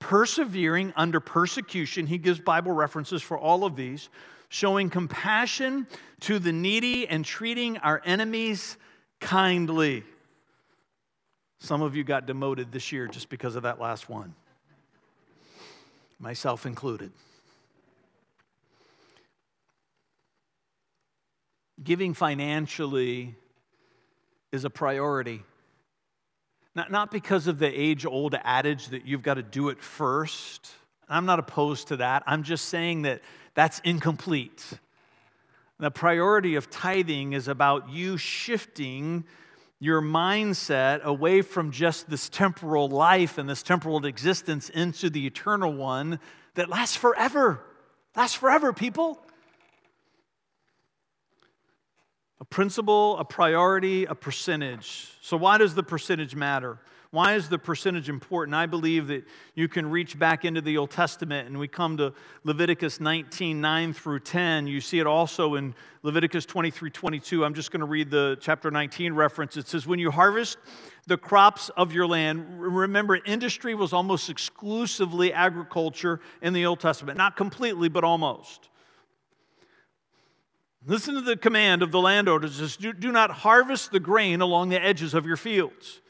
persevering 0.00 0.92
under 0.96 1.20
persecution. 1.20 2.06
He 2.06 2.18
gives 2.18 2.40
Bible 2.40 2.72
references 2.72 3.22
for 3.22 3.38
all 3.38 3.64
of 3.64 3.76
these, 3.76 4.08
showing 4.48 4.90
compassion 4.90 5.86
to 6.20 6.40
the 6.40 6.52
needy 6.52 7.06
and 7.06 7.24
treating 7.24 7.78
our 7.78 8.02
enemies 8.04 8.76
kindly. 9.20 10.02
Some 11.60 11.82
of 11.82 11.94
you 11.94 12.02
got 12.02 12.26
demoted 12.26 12.72
this 12.72 12.90
year 12.90 13.06
just 13.06 13.28
because 13.28 13.54
of 13.54 13.62
that 13.62 13.80
last 13.80 14.08
one, 14.08 14.34
myself 16.18 16.66
included. 16.66 17.12
Giving 21.82 22.14
financially 22.14 23.34
is 24.52 24.64
a 24.64 24.70
priority 24.70 25.42
not, 26.76 26.90
not 26.90 27.10
because 27.10 27.46
of 27.46 27.58
the 27.58 27.68
age 27.68 28.04
old 28.04 28.36
adage 28.44 28.88
that 28.88 29.06
you've 29.06 29.22
got 29.22 29.34
to 29.34 29.42
do 29.42 29.70
it 29.70 29.82
first. 29.82 30.70
I'm 31.08 31.24
not 31.24 31.38
opposed 31.38 31.88
to 31.88 31.96
that. 31.96 32.22
I'm 32.26 32.42
just 32.42 32.66
saying 32.66 33.02
that 33.02 33.22
that's 33.54 33.80
incomplete. 33.80 34.62
The 35.80 35.90
priority 35.90 36.54
of 36.54 36.68
tithing 36.68 37.32
is 37.32 37.48
about 37.48 37.88
you 37.88 38.18
shifting 38.18 39.24
your 39.78 40.02
mindset 40.02 41.02
away 41.02 41.40
from 41.40 41.70
just 41.70 42.10
this 42.10 42.28
temporal 42.28 42.88
life 42.88 43.38
and 43.38 43.48
this 43.48 43.62
temporal 43.62 44.04
existence 44.04 44.68
into 44.68 45.08
the 45.08 45.26
eternal 45.26 45.72
one 45.72 46.20
that 46.54 46.68
lasts 46.68 46.96
forever. 46.96 47.62
Lasts 48.14 48.36
forever, 48.36 48.74
people. 48.74 49.18
A 52.40 52.44
principle, 52.44 53.18
a 53.18 53.24
priority, 53.24 54.04
a 54.04 54.14
percentage. 54.14 55.08
So, 55.22 55.36
why 55.36 55.58
does 55.58 55.74
the 55.74 55.82
percentage 55.82 56.34
matter? 56.34 56.78
Why 57.10 57.34
is 57.34 57.48
the 57.48 57.58
percentage 57.58 58.08
important? 58.08 58.54
I 58.54 58.66
believe 58.66 59.06
that 59.06 59.24
you 59.54 59.68
can 59.68 59.88
reach 59.90 60.18
back 60.18 60.44
into 60.44 60.60
the 60.60 60.76
Old 60.76 60.90
Testament 60.90 61.48
and 61.48 61.58
we 61.58 61.68
come 61.68 61.96
to 61.96 62.12
Leviticus 62.44 63.00
19, 63.00 63.60
9 63.60 63.92
through 63.94 64.20
10. 64.20 64.66
You 64.66 64.80
see 64.80 64.98
it 64.98 65.06
also 65.06 65.54
in 65.54 65.74
Leviticus 66.02 66.44
23, 66.44 66.90
22. 66.90 67.44
I'm 67.44 67.54
just 67.54 67.70
going 67.70 67.80
to 67.80 67.86
read 67.86 68.10
the 68.10 68.36
chapter 68.40 68.70
19 68.70 69.14
reference. 69.14 69.56
It 69.56 69.66
says, 69.68 69.86
When 69.86 69.98
you 69.98 70.10
harvest 70.10 70.58
the 71.06 71.16
crops 71.16 71.70
of 71.70 71.92
your 71.92 72.06
land, 72.06 72.44
remember, 72.60 73.16
industry 73.24 73.74
was 73.74 73.92
almost 73.92 74.28
exclusively 74.28 75.32
agriculture 75.32 76.20
in 76.42 76.52
the 76.52 76.66
Old 76.66 76.80
Testament. 76.80 77.16
Not 77.16 77.36
completely, 77.36 77.88
but 77.88 78.04
almost. 78.04 78.68
Listen 80.88 81.14
to 81.16 81.20
the 81.20 81.36
command 81.36 81.82
of 81.82 81.90
the 81.90 82.00
landowners 82.00 82.76
do, 82.76 82.92
do 82.92 83.10
not 83.10 83.30
harvest 83.30 83.90
the 83.90 83.98
grain 83.98 84.40
along 84.40 84.68
the 84.68 84.80
edges 84.80 85.14
of 85.14 85.26
your 85.26 85.36
fields, 85.36 86.00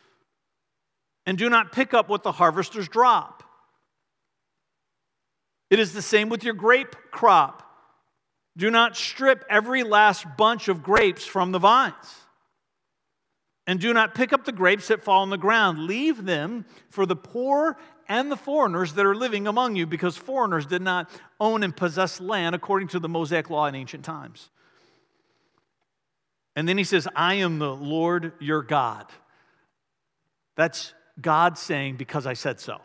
and 1.25 1.39
do 1.39 1.49
not 1.49 1.73
pick 1.73 1.95
up 1.95 2.11
what 2.11 2.23
the 2.23 2.33
harvesters 2.33 2.87
drop. 2.87 3.43
It 5.71 5.79
is 5.79 5.95
the 5.95 6.03
same 6.03 6.29
with 6.29 6.45
your 6.45 6.55
grape 6.55 6.95
crop. 7.11 7.62
Do 8.57 8.71
not 8.71 8.97
strip 8.97 9.45
every 9.51 9.83
last 9.83 10.27
bunch 10.37 10.69
of 10.69 10.83
grapes 10.83 11.25
from 11.25 11.53
the 11.53 11.59
vines. 11.59 11.95
And 13.67 13.81
do 13.81 13.93
not 13.93 14.15
pick 14.15 14.33
up 14.33 14.45
the 14.45 14.53
grapes 14.53 14.89
that 14.89 15.03
fall 15.03 15.23
on 15.23 15.31
the 15.31 15.37
ground. 15.37 15.81
Leave 15.81 16.25
them 16.25 16.65
for 16.89 17.05
the 17.05 17.17
poor 17.17 17.77
and 18.09 18.31
the 18.31 18.37
foreigners 18.37 18.93
that 18.93 19.05
are 19.05 19.17
living 19.17 19.49
among 19.49 19.75
you, 19.75 19.87
because 19.87 20.17
foreigners 20.17 20.67
did 20.67 20.83
not 20.83 21.11
own 21.41 21.65
and 21.65 21.77
possess 21.77 22.21
land 22.21 22.55
according 22.55 22.89
to 22.89 23.01
the 23.01 23.09
Mosaic 23.09 23.51
law 23.51 23.67
in 23.67 23.75
ancient 23.75 24.05
times. 24.05 24.51
And 26.57 26.66
then 26.66 26.79
he 26.79 26.85
says, 26.85 27.07
I 27.14 27.35
am 27.35 27.59
the 27.59 27.75
Lord 27.77 28.33
your 28.40 28.62
God. 28.62 29.07
That's 30.57 30.95
God 31.21 31.59
saying, 31.59 31.97
because 31.97 32.27
I 32.27 32.33
said 32.33 32.59
so. 32.59 32.81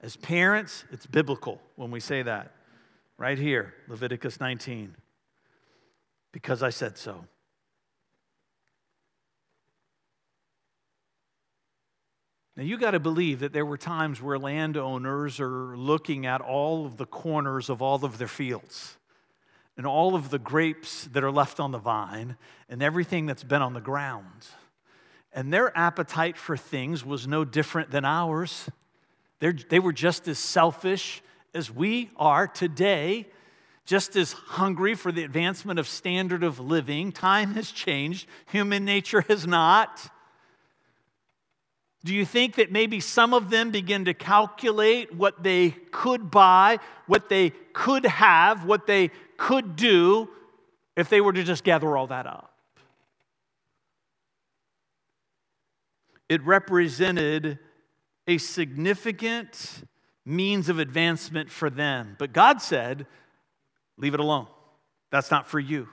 As 0.00 0.16
parents, 0.16 0.84
it's 0.90 1.04
biblical 1.04 1.60
when 1.76 1.90
we 1.90 2.00
say 2.00 2.22
that. 2.22 2.54
Right 3.18 3.38
here, 3.38 3.74
Leviticus 3.88 4.40
19. 4.40 4.96
Because 6.32 6.62
I 6.62 6.70
said 6.70 6.96
so. 6.96 7.26
Now, 12.56 12.64
you 12.64 12.78
got 12.78 12.92
to 12.92 13.00
believe 13.00 13.40
that 13.40 13.52
there 13.52 13.66
were 13.66 13.76
times 13.76 14.22
where 14.22 14.38
landowners 14.38 15.40
are 15.40 15.76
looking 15.76 16.26
at 16.26 16.40
all 16.40 16.86
of 16.86 16.96
the 16.96 17.06
corners 17.06 17.68
of 17.68 17.82
all 17.82 18.04
of 18.04 18.18
their 18.18 18.28
fields 18.28 18.97
and 19.78 19.86
all 19.86 20.16
of 20.16 20.28
the 20.28 20.40
grapes 20.40 21.04
that 21.12 21.22
are 21.22 21.30
left 21.30 21.60
on 21.60 21.70
the 21.70 21.78
vine 21.78 22.36
and 22.68 22.82
everything 22.82 23.26
that's 23.26 23.44
been 23.44 23.62
on 23.62 23.72
the 23.72 23.80
ground. 23.80 24.46
And 25.32 25.52
their 25.52 25.76
appetite 25.78 26.36
for 26.36 26.56
things 26.56 27.06
was 27.06 27.28
no 27.28 27.44
different 27.44 27.92
than 27.92 28.04
ours. 28.04 28.68
They're, 29.38 29.52
they 29.52 29.78
were 29.78 29.92
just 29.92 30.26
as 30.26 30.38
selfish 30.38 31.22
as 31.54 31.70
we 31.70 32.10
are 32.16 32.48
today, 32.48 33.28
just 33.86 34.16
as 34.16 34.32
hungry 34.32 34.96
for 34.96 35.12
the 35.12 35.22
advancement 35.22 35.78
of 35.78 35.86
standard 35.86 36.42
of 36.42 36.58
living. 36.58 37.12
Time 37.12 37.54
has 37.54 37.70
changed, 37.70 38.26
human 38.50 38.84
nature 38.84 39.20
has 39.28 39.46
not. 39.46 40.10
Do 42.04 42.14
you 42.14 42.24
think 42.24 42.56
that 42.56 42.72
maybe 42.72 42.98
some 42.98 43.32
of 43.32 43.50
them 43.50 43.70
begin 43.70 44.06
to 44.06 44.14
calculate 44.14 45.14
what 45.14 45.42
they 45.42 45.70
could 45.70 46.30
buy, 46.30 46.78
what 47.06 47.28
they 47.28 47.50
could 47.72 48.06
have, 48.06 48.64
what 48.64 48.86
they 48.86 49.10
could 49.38 49.76
do 49.76 50.28
if 50.96 51.08
they 51.08 51.22
were 51.22 51.32
to 51.32 51.42
just 51.42 51.64
gather 51.64 51.96
all 51.96 52.08
that 52.08 52.26
up. 52.26 52.52
It 56.28 56.44
represented 56.44 57.58
a 58.26 58.36
significant 58.36 59.84
means 60.26 60.68
of 60.68 60.78
advancement 60.78 61.50
for 61.50 61.70
them. 61.70 62.16
But 62.18 62.34
God 62.34 62.60
said, 62.60 63.06
Leave 63.96 64.14
it 64.14 64.20
alone. 64.20 64.46
That's 65.10 65.30
not 65.30 65.48
for 65.48 65.58
you. 65.58 65.88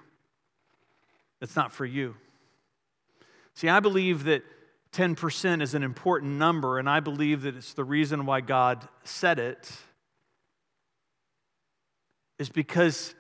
It's 1.42 1.56
not 1.56 1.72
for 1.72 1.86
you. 1.86 2.16
See, 3.56 3.68
I 3.68 3.80
believe 3.80 4.26
that 4.26 4.44
10% 4.94 5.62
is 5.62 5.74
an 5.74 5.84
important 5.84 6.34
number, 6.34 6.78
and 6.78 6.90
I 6.90 7.00
believe 7.00 7.42
that 7.42 7.56
it's 7.56 7.74
the 7.74 7.84
reason 7.84 8.26
why 8.26 8.42
God 8.42 8.88
said 9.04 9.40
it, 9.40 9.72
is 12.38 12.50
because 12.50 13.16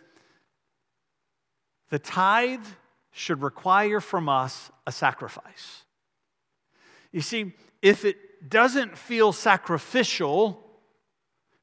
the 1.95 1.99
tithe 1.99 2.65
should 3.12 3.41
require 3.41 4.01
from 4.01 4.27
us 4.27 4.69
a 4.86 4.91
sacrifice. 4.91 5.86
You 7.13 7.21
see, 7.21 7.53
if 7.81 8.03
it 8.03 8.49
doesn't 8.49 8.97
feel 8.97 9.31
sacrificial, 9.31 10.62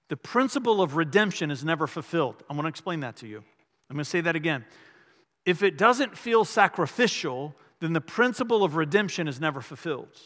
the 0.09 0.17
principle 0.17 0.81
of 0.81 0.97
redemption 0.97 1.51
is 1.51 1.67
never 1.67 1.87
fulfilled. 1.87 2.43
I 2.49 2.55
want 2.55 2.65
to 2.65 2.71
explain 2.71 3.01
that 3.01 3.17
to 3.17 3.27
you. 3.27 3.45
I'm 3.91 3.97
going 3.97 4.05
to 4.05 4.09
say 4.09 4.23
that 4.23 4.35
again. 4.35 4.65
If 5.45 5.63
it 5.63 5.77
doesn't 5.77 6.17
feel 6.17 6.47
sacrificial, 6.47 7.55
then 7.81 7.93
the 7.93 8.01
principle 8.01 8.65
of 8.65 8.77
redemption 8.77 9.29
is 9.29 9.39
never 9.39 9.61
fulfilled. 9.61 10.19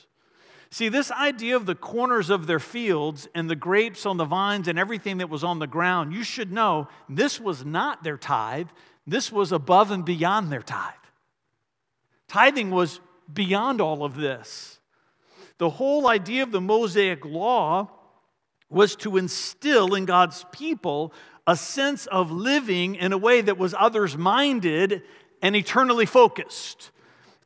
See, 0.71 0.89
this 0.89 1.11
idea 1.11 1.57
of 1.57 1.67
the 1.67 1.75
corners 1.75 2.29
of 2.29 2.47
their 2.47 2.59
fields 2.59 3.29
and 3.35 3.49
the 3.49 3.57
grapes 3.57 4.05
on 4.05 4.17
the 4.17 4.25
vines 4.25 4.69
and 4.69 4.79
everything 4.79 5.19
that 5.19 5.31
was 5.31 5.45
on 5.45 5.59
the 5.59 5.67
ground, 5.67 6.13
you 6.13 6.23
should 6.23 6.53
know 6.53 6.89
this 7.09 7.41
was 7.41 7.65
not 7.65 8.03
their 8.03 8.17
tithe. 8.17 8.69
This 9.07 9.31
was 9.31 9.53
above 9.53 9.91
and 9.91 10.05
beyond 10.05 10.51
their 10.51 10.63
tithe. 10.63 10.93
Tithing 12.29 12.71
was 12.71 13.01
beyond 13.33 13.81
all 13.81 14.05
of 14.05 14.17
this. 14.17 14.81
The 15.59 15.71
whole 15.71 16.09
idea 16.09 16.43
of 16.43 16.53
the 16.53 16.61
Mosaic 16.61 17.25
law 17.25 17.91
was 18.69 18.97
to 18.97 19.17
instill 19.17 19.95
in 19.95 20.05
God's 20.05 20.45
people 20.51 21.13
a 21.47 21.57
sense 21.57 22.07
of 22.07 22.31
living 22.33 22.97
in 22.97 23.13
a 23.13 23.19
way 23.19 23.41
that 23.41 23.57
was 23.57 23.75
others 23.79 24.17
minded 24.17 25.03
and 25.41 25.55
eternally 25.55 26.07
focused. 26.07 26.91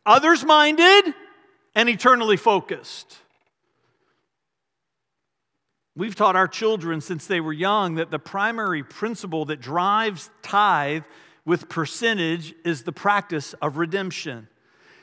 Others 0.07 0.45
minded 0.45 1.15
and 1.75 1.89
eternally 1.89 2.37
focused. 2.37 3.19
We've 5.97 6.15
taught 6.15 6.37
our 6.37 6.49
children 6.49 7.01
since 7.01 7.27
they 7.27 7.41
were 7.41 7.53
young 7.53 7.97
that 7.97 8.11
the 8.11 8.19
primary 8.19 8.83
principle 8.83 9.45
that 9.47 9.61
drives 9.61 10.31
tithe 10.43 11.03
with 11.45 11.69
percentage 11.69 12.55
is 12.65 12.85
the 12.85 12.93
practice 12.93 13.55
of 13.55 13.77
redemption. 13.77 14.49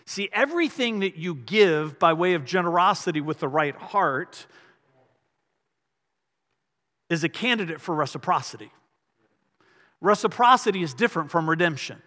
See, 0.05 0.29
everything 0.31 1.01
that 1.01 1.17
you 1.17 1.35
give 1.35 1.99
by 1.99 2.13
way 2.13 2.33
of 2.33 2.45
generosity 2.45 3.19
with 3.19 3.39
the 3.39 3.47
right 3.47 3.75
heart 3.75 4.47
is 7.09 7.23
a 7.23 7.29
candidate 7.29 7.81
for 7.81 7.93
reciprocity. 7.93 8.71
Reciprocity 9.99 10.83
is 10.83 10.93
different 10.93 11.31
from 11.31 11.49
redemption. 11.49 12.01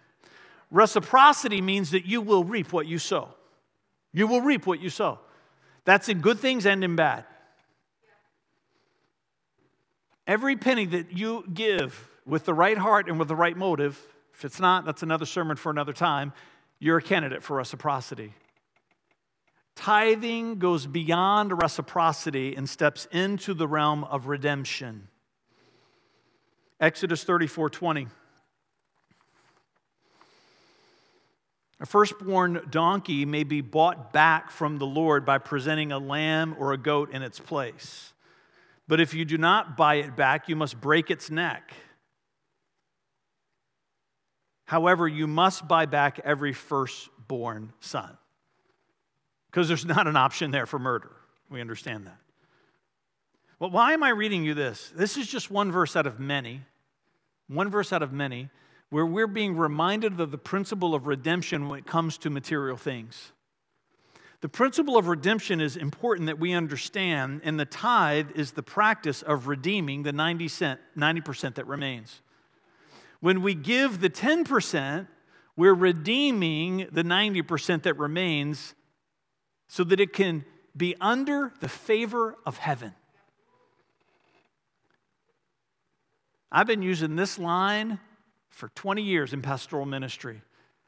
Reciprocity 0.71 1.61
means 1.61 1.91
that 1.91 2.05
you 2.05 2.21
will 2.21 2.43
reap 2.43 2.73
what 2.73 2.87
you 2.87 2.97
sow. 2.97 3.35
You 4.13 4.27
will 4.27 4.41
reap 4.41 4.65
what 4.65 4.81
you 4.81 4.89
sow. 4.89 5.19
That's 5.85 6.09
in 6.09 6.21
good 6.21 6.39
things 6.39 6.65
and 6.65 6.83
in 6.83 6.95
bad. 6.95 7.25
Every 10.27 10.55
penny 10.55 10.85
that 10.85 11.17
you 11.17 11.43
give 11.51 12.07
with 12.25 12.45
the 12.45 12.53
right 12.53 12.77
heart 12.77 13.09
and 13.09 13.17
with 13.17 13.27
the 13.27 13.35
right 13.35 13.57
motive, 13.57 13.99
if 14.33 14.45
it's 14.45 14.59
not, 14.59 14.85
that's 14.85 15.03
another 15.03 15.25
sermon 15.25 15.57
for 15.57 15.71
another 15.71 15.93
time, 15.93 16.33
you're 16.79 16.97
a 16.97 17.01
candidate 17.01 17.43
for 17.43 17.57
reciprocity. 17.57 18.33
Tithing 19.75 20.59
goes 20.59 20.85
beyond 20.85 21.61
reciprocity 21.61 22.55
and 22.55 22.69
steps 22.69 23.07
into 23.11 23.53
the 23.53 23.67
realm 23.67 24.03
of 24.03 24.27
redemption. 24.27 25.07
Exodus 26.79 27.23
34 27.23 27.69
20. 27.69 28.07
A 31.81 31.85
firstborn 31.87 32.67
donkey 32.69 33.25
may 33.25 33.43
be 33.43 33.61
bought 33.61 34.13
back 34.13 34.51
from 34.51 34.77
the 34.77 34.85
Lord 34.85 35.25
by 35.25 35.39
presenting 35.39 35.91
a 35.91 35.97
lamb 35.97 36.55
or 36.59 36.73
a 36.73 36.77
goat 36.77 37.11
in 37.11 37.23
its 37.23 37.39
place. 37.39 38.13
But 38.87 39.01
if 39.01 39.15
you 39.15 39.25
do 39.25 39.39
not 39.39 39.75
buy 39.75 39.95
it 39.95 40.15
back, 40.15 40.47
you 40.47 40.55
must 40.55 40.79
break 40.79 41.09
its 41.09 41.31
neck. 41.31 41.73
However, 44.65 45.07
you 45.07 45.25
must 45.25 45.67
buy 45.67 45.87
back 45.87 46.19
every 46.23 46.53
firstborn 46.53 47.73
son. 47.79 48.15
Because 49.49 49.67
there's 49.67 49.83
not 49.83 50.07
an 50.07 50.15
option 50.15 50.51
there 50.51 50.67
for 50.67 50.77
murder. 50.77 51.11
We 51.49 51.61
understand 51.61 52.05
that. 52.05 52.19
Well, 53.57 53.71
why 53.71 53.93
am 53.93 54.03
I 54.03 54.09
reading 54.09 54.45
you 54.45 54.53
this? 54.53 54.93
This 54.95 55.17
is 55.17 55.25
just 55.25 55.49
one 55.49 55.71
verse 55.71 55.95
out 55.95 56.05
of 56.05 56.19
many, 56.19 56.61
one 57.47 57.69
verse 57.69 57.91
out 57.91 58.03
of 58.03 58.13
many 58.13 58.49
where 58.91 59.05
we're 59.05 59.25
being 59.25 59.55
reminded 59.55 60.19
of 60.19 60.31
the 60.31 60.37
principle 60.37 60.93
of 60.93 61.07
redemption 61.07 61.69
when 61.69 61.79
it 61.79 61.87
comes 61.87 62.17
to 62.19 62.29
material 62.29 62.75
things. 62.75 63.31
The 64.41 64.49
principle 64.49 64.97
of 64.97 65.07
redemption 65.07 65.61
is 65.61 65.77
important 65.77 66.27
that 66.27 66.39
we 66.39 66.51
understand, 66.51 67.41
and 67.45 67.57
the 67.57 67.65
tithe 67.65 68.31
is 68.35 68.51
the 68.51 68.63
practice 68.63 69.21
of 69.21 69.47
redeeming 69.47 70.03
the 70.03 70.11
90 70.11 70.47
cent, 70.49 70.79
90% 70.97 71.55
that 71.55 71.67
remains. 71.67 72.21
When 73.21 73.41
we 73.41 73.55
give 73.55 74.01
the 74.01 74.09
10%, 74.09 75.07
we're 75.55 75.73
redeeming 75.73 76.87
the 76.91 77.03
90% 77.03 77.83
that 77.83 77.97
remains 77.97 78.75
so 79.69 79.85
that 79.85 80.01
it 80.01 80.11
can 80.11 80.43
be 80.75 80.95
under 80.99 81.53
the 81.61 81.69
favor 81.69 82.35
of 82.45 82.57
heaven. 82.57 82.93
I've 86.51 86.67
been 86.67 86.81
using 86.81 87.15
this 87.15 87.39
line 87.39 87.99
for 88.51 88.69
20 88.69 89.01
years 89.01 89.33
in 89.33 89.41
pastoral 89.41 89.85
ministry. 89.85 90.41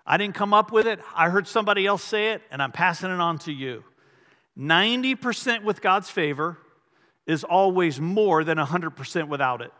I 0.05 0.17
didn't 0.17 0.35
come 0.35 0.53
up 0.53 0.71
with 0.71 0.85
it, 0.85 0.99
I 1.15 1.29
heard 1.29 1.47
somebody 1.47 1.87
else 1.87 2.03
say 2.03 2.33
it, 2.33 2.41
and 2.51 2.61
I'm 2.61 2.71
passing 2.71 3.09
it 3.09 3.19
on 3.19 3.39
to 3.39 3.51
you. 3.51 3.83
90% 4.57 5.63
with 5.63 5.81
God's 5.81 6.09
favor 6.09 6.57
is 7.25 7.43
always 7.43 7.99
more 7.99 8.43
than 8.43 8.57
100% 8.57 9.27
without 9.27 9.61
it. 9.61 9.71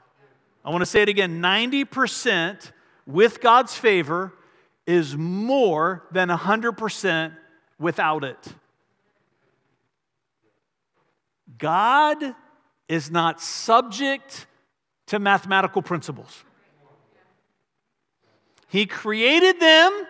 I 0.65 0.69
want 0.69 0.81
to 0.81 0.85
say 0.85 1.01
it 1.01 1.09
again 1.09 1.41
90% 1.41 2.71
with 3.05 3.41
God's 3.41 3.75
favor 3.75 4.33
is 4.87 5.15
more 5.15 6.03
than 6.11 6.29
100% 6.29 7.35
without 7.79 8.23
it. 8.23 8.37
God 11.57 12.35
is 12.87 13.11
not 13.11 13.41
subject 13.41 14.47
to 15.07 15.19
mathematical 15.19 15.81
principles. 15.81 16.43
He 18.73 18.87
created 18.87 19.59
them, 19.59 20.07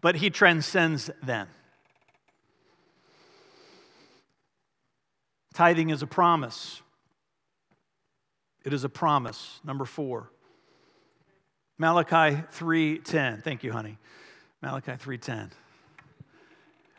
but 0.00 0.14
He 0.14 0.30
transcends 0.30 1.10
them. 1.20 1.48
Tithing 5.52 5.90
is 5.90 6.00
a 6.00 6.06
promise. 6.06 6.80
It 8.64 8.72
is 8.72 8.84
a 8.84 8.88
promise. 8.88 9.58
Number 9.64 9.84
four. 9.84 10.30
Malachi 11.76 12.40
3:10. 12.52 13.42
Thank 13.42 13.64
you, 13.64 13.72
honey. 13.72 13.98
Malachi 14.62 14.92
3:10. 14.92 15.50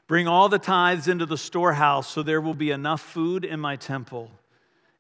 Bring 0.06 0.28
all 0.28 0.50
the 0.50 0.60
tithes 0.60 1.08
into 1.08 1.26
the 1.26 1.38
storehouse 1.38 2.10
so 2.10 2.24
there 2.24 2.42
will 2.42 2.54
be 2.54 2.72
enough 2.72 3.00
food 3.00 3.46
in 3.46 3.62
my 3.62 3.78
temple. 3.78 4.32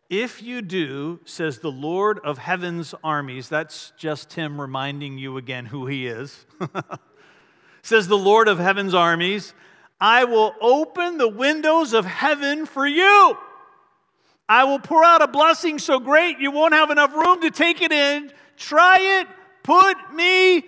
If 0.09 0.41
you 0.41 0.63
do, 0.63 1.19
says 1.23 1.59
the 1.59 1.71
Lord 1.71 2.19
of 2.23 2.39
heaven's 2.39 2.95
armies, 3.03 3.47
that's 3.47 3.93
just 3.95 4.33
him 4.33 4.59
reminding 4.59 5.19
you 5.19 5.37
again 5.37 5.67
who 5.67 5.85
he 5.85 6.07
is. 6.07 6.47
says 7.83 8.07
the 8.07 8.17
Lord 8.17 8.47
of 8.47 8.57
heaven's 8.57 8.95
armies, 8.95 9.53
I 10.01 10.23
will 10.23 10.55
open 10.61 11.19
the 11.19 11.27
windows 11.27 11.93
of 11.93 12.05
heaven 12.05 12.65
for 12.65 12.87
you. 12.87 13.37
I 14.47 14.63
will 14.63 14.79
pour 14.79 15.03
out 15.03 15.21
a 15.21 15.27
blessing 15.27 15.77
so 15.77 15.99
great 15.99 16.39
you 16.39 16.49
won't 16.49 16.73
have 16.73 16.89
enough 16.89 17.13
room 17.13 17.41
to 17.41 17.51
take 17.51 17.83
it 17.83 17.91
in. 17.91 18.31
Try 18.57 19.19
it, 19.19 19.27
put 19.61 20.15
me 20.15 20.63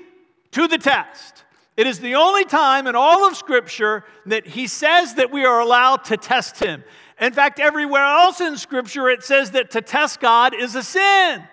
to 0.51 0.67
the 0.67 0.77
test. 0.77 1.45
It 1.77 1.87
is 1.87 1.99
the 1.99 2.13
only 2.13 2.45
time 2.45 2.85
in 2.85 2.95
all 2.95 3.27
of 3.27 3.35
Scripture 3.35 4.03
that 4.27 4.45
he 4.45 4.67
says 4.67 5.15
that 5.15 5.31
we 5.31 5.45
are 5.45 5.59
allowed 5.59 6.03
to 6.05 6.17
test 6.17 6.59
him. 6.59 6.83
In 7.21 7.33
fact, 7.33 7.59
everywhere 7.59 8.03
else 8.03 8.41
in 8.41 8.57
Scripture, 8.57 9.07
it 9.07 9.23
says 9.23 9.51
that 9.51 9.71
to 9.71 9.81
test 9.81 10.19
God 10.19 10.55
is 10.55 10.75
a 10.75 10.81
sin. 10.81 11.43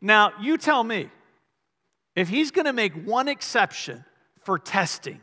Now, 0.00 0.32
you 0.40 0.56
tell 0.56 0.82
me, 0.82 1.10
if 2.16 2.28
He's 2.28 2.50
going 2.50 2.64
to 2.64 2.72
make 2.72 2.94
one 2.94 3.28
exception 3.28 4.04
for 4.42 4.58
testing, 4.58 5.20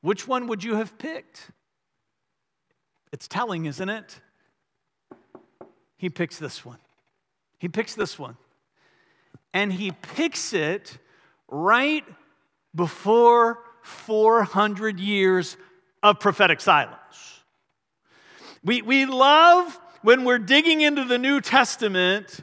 which 0.00 0.26
one 0.26 0.46
would 0.46 0.64
you 0.64 0.76
have 0.76 0.96
picked? 0.96 1.50
It's 3.12 3.28
telling, 3.28 3.66
isn't 3.66 3.88
it? 3.88 4.20
He 5.98 6.08
picks 6.08 6.38
this 6.38 6.64
one. 6.64 6.78
He 7.58 7.68
picks 7.68 7.94
this 7.94 8.18
one. 8.18 8.36
And 9.52 9.72
he 9.72 9.92
picks 9.92 10.52
it 10.52 10.98
right 11.48 12.04
before 12.74 13.58
400 13.82 15.00
years 15.00 15.56
of 16.02 16.20
prophetic 16.20 16.60
silence. 16.60 17.35
We, 18.66 18.82
we 18.82 19.06
love 19.06 19.78
when 20.02 20.24
we're 20.24 20.40
digging 20.40 20.80
into 20.80 21.04
the 21.04 21.18
New 21.18 21.40
Testament 21.40 22.40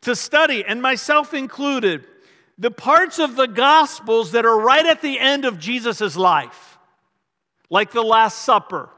to 0.00 0.16
study, 0.16 0.64
and 0.64 0.80
myself 0.80 1.34
included, 1.34 2.06
the 2.56 2.70
parts 2.70 3.18
of 3.18 3.36
the 3.36 3.46
Gospels 3.46 4.32
that 4.32 4.46
are 4.46 4.58
right 4.58 4.86
at 4.86 5.02
the 5.02 5.18
end 5.18 5.44
of 5.44 5.58
Jesus' 5.58 6.16
life, 6.16 6.78
like 7.68 7.92
the 7.92 8.02
Last 8.02 8.38
Supper, 8.38 8.88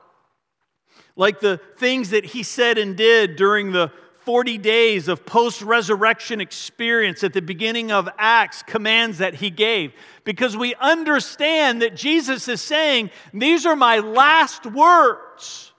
like 1.17 1.41
the 1.41 1.61
things 1.79 2.11
that 2.11 2.27
he 2.27 2.45
said 2.45 2.79
and 2.79 2.97
did 2.97 3.35
during 3.35 3.73
the 3.73 3.91
40 4.21 4.57
days 4.59 5.09
of 5.09 5.27
post 5.27 5.63
resurrection 5.63 6.41
experience 6.41 7.25
at 7.25 7.33
the 7.33 7.43
beginning 7.43 7.91
of 7.91 8.09
Acts, 8.19 8.63
commands 8.63 9.19
that 9.19 9.35
he 9.35 9.51
gave. 9.51 9.93
Because 10.23 10.57
we 10.57 10.77
understand 10.77 11.83
that 11.83 11.97
Jesus 11.97 12.47
is 12.47 12.63
saying, 12.63 13.11
These 13.35 13.67
are 13.67 13.75
my 13.75 13.99
last 13.99 14.65
words. 14.65 15.72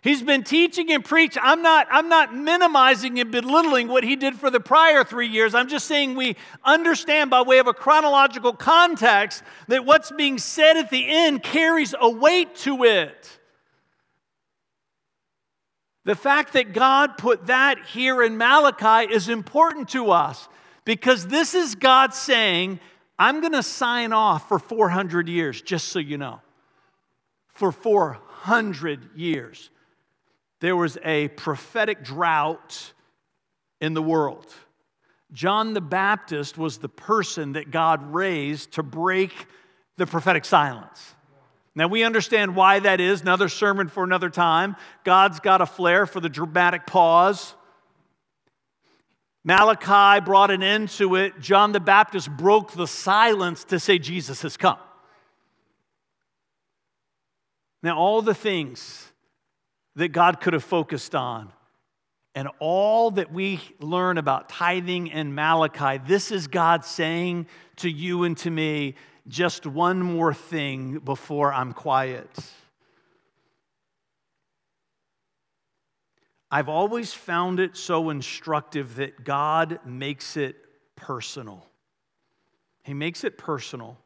He's 0.00 0.22
been 0.22 0.44
teaching 0.44 0.92
and 0.92 1.04
preaching. 1.04 1.42
I'm 1.44 1.60
not, 1.60 1.88
I'm 1.90 2.08
not 2.08 2.34
minimizing 2.34 3.18
and 3.18 3.32
belittling 3.32 3.88
what 3.88 4.04
he 4.04 4.14
did 4.14 4.36
for 4.36 4.48
the 4.48 4.60
prior 4.60 5.02
three 5.02 5.26
years. 5.26 5.54
I'm 5.54 5.68
just 5.68 5.86
saying 5.86 6.14
we 6.14 6.36
understand 6.64 7.30
by 7.30 7.42
way 7.42 7.58
of 7.58 7.66
a 7.66 7.74
chronological 7.74 8.52
context 8.52 9.42
that 9.66 9.84
what's 9.84 10.12
being 10.12 10.38
said 10.38 10.76
at 10.76 10.90
the 10.90 11.04
end 11.08 11.42
carries 11.42 11.94
a 12.00 12.08
weight 12.08 12.54
to 12.56 12.84
it. 12.84 13.38
The 16.04 16.14
fact 16.14 16.52
that 16.52 16.72
God 16.72 17.18
put 17.18 17.46
that 17.48 17.84
here 17.84 18.22
in 18.22 18.38
Malachi 18.38 19.12
is 19.12 19.28
important 19.28 19.88
to 19.90 20.12
us 20.12 20.48
because 20.84 21.26
this 21.26 21.54
is 21.54 21.74
God 21.74 22.14
saying, 22.14 22.78
I'm 23.18 23.40
going 23.40 23.52
to 23.52 23.64
sign 23.64 24.12
off 24.12 24.48
for 24.48 24.58
400 24.58 25.28
years, 25.28 25.60
just 25.60 25.88
so 25.88 25.98
you 25.98 26.16
know. 26.16 26.40
For 27.52 27.72
400 27.72 29.10
years. 29.16 29.70
There 30.60 30.76
was 30.76 30.98
a 31.04 31.28
prophetic 31.28 32.02
drought 32.02 32.92
in 33.80 33.94
the 33.94 34.02
world. 34.02 34.46
John 35.32 35.74
the 35.74 35.80
Baptist 35.80 36.56
was 36.56 36.78
the 36.78 36.88
person 36.88 37.52
that 37.52 37.70
God 37.70 38.14
raised 38.14 38.72
to 38.72 38.82
break 38.82 39.46
the 39.96 40.06
prophetic 40.06 40.44
silence. 40.44 41.14
Now, 41.74 41.86
we 41.86 42.02
understand 42.02 42.56
why 42.56 42.80
that 42.80 43.00
is, 43.00 43.20
another 43.20 43.48
sermon 43.48 43.88
for 43.88 44.02
another 44.02 44.30
time. 44.30 44.74
God's 45.04 45.38
got 45.38 45.60
a 45.60 45.66
flair 45.66 46.06
for 46.06 46.18
the 46.18 46.28
dramatic 46.28 46.86
pause. 46.86 47.54
Malachi 49.44 50.24
brought 50.24 50.50
an 50.50 50.62
end 50.62 50.88
to 50.90 51.14
it. 51.14 51.38
John 51.40 51.72
the 51.72 51.80
Baptist 51.80 52.30
broke 52.30 52.72
the 52.72 52.86
silence 52.86 53.64
to 53.64 53.78
say 53.78 53.98
Jesus 53.98 54.42
has 54.42 54.56
come. 54.56 54.78
Now, 57.82 57.96
all 57.96 58.22
the 58.22 58.34
things 58.34 59.07
that 59.98 60.08
God 60.08 60.40
could 60.40 60.52
have 60.52 60.62
focused 60.62 61.16
on 61.16 61.52
and 62.36 62.48
all 62.60 63.10
that 63.10 63.32
we 63.32 63.60
learn 63.80 64.16
about 64.16 64.48
tithing 64.48 65.10
and 65.10 65.34
Malachi, 65.34 66.00
this 66.06 66.30
is 66.30 66.46
God 66.46 66.84
saying 66.84 67.48
to 67.76 67.90
you 67.90 68.22
and 68.22 68.36
to 68.38 68.50
me 68.50 68.94
just 69.26 69.66
one 69.66 70.00
more 70.00 70.32
thing 70.32 71.00
before 71.00 71.52
I'm 71.52 71.72
quiet. 71.72 72.30
I've 76.48 76.68
always 76.68 77.12
found 77.12 77.58
it 77.58 77.76
so 77.76 78.10
instructive 78.10 78.96
that 78.96 79.24
God 79.24 79.80
makes 79.84 80.36
it 80.36 80.54
personal. 80.94 81.66
He 82.84 82.94
makes 82.94 83.24
it 83.24 83.36
personal. 83.36 83.98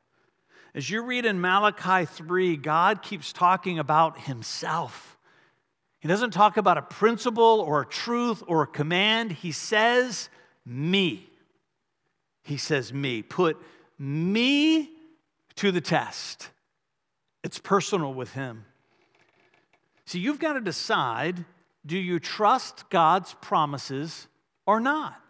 As 0.75 0.89
you 0.89 1.03
read 1.03 1.27
in 1.27 1.39
Malachi 1.39 2.07
3, 2.07 2.57
God 2.57 3.03
keeps 3.03 3.31
talking 3.31 3.79
about 3.79 4.21
Himself. 4.21 5.12
He 6.03 6.09
doesn't 6.09 6.33
talk 6.33 6.57
about 6.57 6.79
a 6.79 6.83
principle 6.83 7.61
or 7.61 7.83
a 7.83 7.87
truth 7.87 8.43
or 8.49 8.63
a 8.63 8.67
command. 8.67 9.31
He 9.31 9.53
says, 9.53 10.29
Me. 10.67 11.31
He 12.43 12.57
says, 12.57 12.93
Me. 12.93 13.23
Put 13.23 13.57
me 14.01 14.91
to 15.55 15.71
the 15.71 15.81
test. 15.81 16.51
It's 17.45 17.61
personal 17.61 18.13
with 18.13 18.33
Him. 18.33 18.65
See, 20.05 20.19
you've 20.19 20.41
got 20.41 20.55
to 20.55 20.61
decide 20.61 21.45
do 21.87 21.97
you 21.97 22.19
trust 22.19 22.91
God's 22.91 23.35
promises 23.35 24.27
or 24.67 24.81
not? 24.81 25.21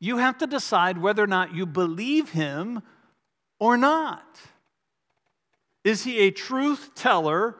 You 0.00 0.16
have 0.16 0.38
to 0.38 0.46
decide 0.48 0.98
whether 0.98 1.22
or 1.22 1.28
not 1.28 1.54
you 1.54 1.66
believe 1.66 2.30
Him 2.30 2.82
or 3.60 3.76
not. 3.76 4.40
Is 5.84 6.02
He 6.02 6.18
a 6.18 6.32
truth 6.32 6.96
teller 6.96 7.54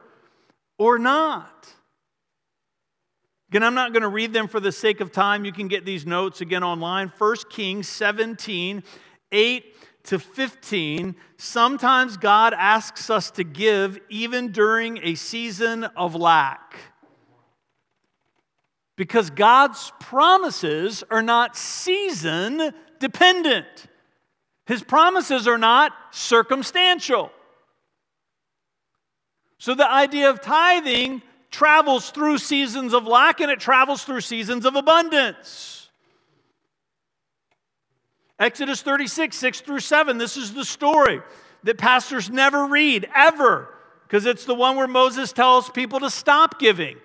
or 0.81 0.97
not? 0.97 1.71
Again, 3.49 3.61
I'm 3.61 3.75
not 3.75 3.93
going 3.93 4.01
to 4.01 4.09
read 4.09 4.33
them 4.33 4.47
for 4.47 4.59
the 4.59 4.71
sake 4.71 4.99
of 4.99 5.11
time. 5.11 5.45
You 5.45 5.51
can 5.51 5.67
get 5.67 5.85
these 5.85 6.07
notes 6.07 6.41
again 6.41 6.63
online. 6.63 7.11
1 7.19 7.35
Kings 7.51 7.87
17, 7.87 8.81
8 9.31 9.75
to 10.05 10.17
15. 10.17 11.15
Sometimes 11.37 12.17
God 12.17 12.55
asks 12.57 13.11
us 13.11 13.29
to 13.31 13.43
give 13.43 13.99
even 14.09 14.51
during 14.51 14.97
a 15.03 15.13
season 15.13 15.83
of 15.83 16.15
lack 16.15 16.75
because 18.95 19.29
God's 19.29 19.93
promises 19.99 21.03
are 21.11 21.21
not 21.21 21.55
season 21.55 22.71
dependent. 22.99 23.67
His 24.65 24.81
promises 24.81 25.47
are 25.47 25.59
not 25.59 25.91
circumstantial. 26.09 27.31
So 29.61 29.75
the 29.75 29.87
idea 29.87 30.31
of 30.31 30.41
tithing 30.41 31.21
travels 31.51 32.09
through 32.09 32.39
seasons 32.39 32.95
of 32.95 33.05
lack 33.05 33.41
and 33.41 33.51
it 33.51 33.59
travels 33.59 34.03
through 34.03 34.21
seasons 34.21 34.65
of 34.65 34.75
abundance. 34.75 35.87
Exodus 38.39 38.81
36, 38.81 39.37
6 39.37 39.61
through 39.61 39.81
7, 39.81 40.17
this 40.17 40.35
is 40.35 40.55
the 40.55 40.65
story 40.65 41.21
that 41.61 41.77
pastors 41.77 42.27
never 42.27 42.65
read, 42.65 43.07
ever, 43.13 43.71
because 44.07 44.25
it's 44.25 44.45
the 44.45 44.55
one 44.55 44.77
where 44.77 44.87
Moses 44.87 45.31
tells 45.31 45.69
people 45.69 45.99
to 45.99 46.09
stop 46.09 46.59
giving. 46.59 46.97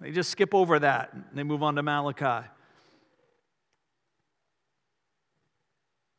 They 0.00 0.10
just 0.10 0.28
skip 0.28 0.52
over 0.52 0.80
that 0.80 1.12
and 1.12 1.24
they 1.34 1.44
move 1.44 1.62
on 1.62 1.76
to 1.76 1.84
Malachi. 1.84 2.48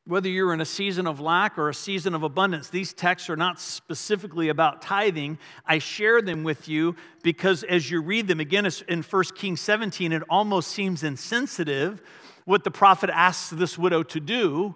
Whether 0.05 0.27
you're 0.27 0.53
in 0.53 0.59
a 0.59 0.65
season 0.65 1.07
of 1.07 1.21
lack 1.21 1.57
or 1.57 1.69
a 1.69 1.73
season 1.73 2.13
of 2.13 2.23
abundance, 2.23 2.67
these 2.67 2.91
texts 2.91 3.29
are 3.29 3.37
not 3.37 3.57
specifically 3.57 4.49
about 4.49 4.81
tithing. 4.81 5.37
I 5.65 5.79
share 5.79 6.21
them 6.21 6.43
with 6.43 6.67
you 6.67 6.97
because 7.21 7.63
as 7.63 7.89
you 7.89 8.01
read 8.01 8.27
them, 8.27 8.41
again, 8.41 8.67
in 8.89 9.01
1 9.01 9.23
Kings 9.35 9.61
17, 9.61 10.11
it 10.11 10.21
almost 10.29 10.71
seems 10.71 11.03
insensitive 11.03 12.01
what 12.43 12.65
the 12.65 12.71
prophet 12.71 13.09
asks 13.09 13.49
this 13.51 13.77
widow 13.77 14.03
to 14.03 14.19
do. 14.19 14.75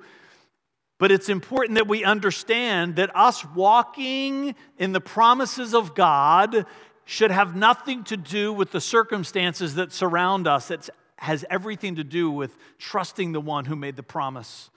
But 0.98 1.12
it's 1.12 1.28
important 1.28 1.76
that 1.76 1.90
we 1.90 2.06
understand 2.06 2.96
that 2.96 3.14
us 3.14 3.44
walking 3.54 4.56
in 4.78 4.94
the 4.94 5.02
promises 5.02 5.76
of 5.76 5.94
God 5.94 6.66
should 7.04 7.32
have 7.32 7.54
nothing 7.54 8.06
to 8.06 8.16
do 8.16 8.54
with 8.54 8.72
the 8.72 8.82
circumstances 8.82 9.76
that 9.76 9.92
surround 9.92 10.48
us. 10.48 10.72
It 10.72 10.90
has 11.18 11.44
everything 11.50 11.96
to 11.96 12.06
do 12.06 12.32
with 12.32 12.58
trusting 12.80 13.34
the 13.34 13.42
one 13.42 13.66
who 13.66 13.76
made 13.76 13.98
the 13.98 14.04
promise 14.04 14.70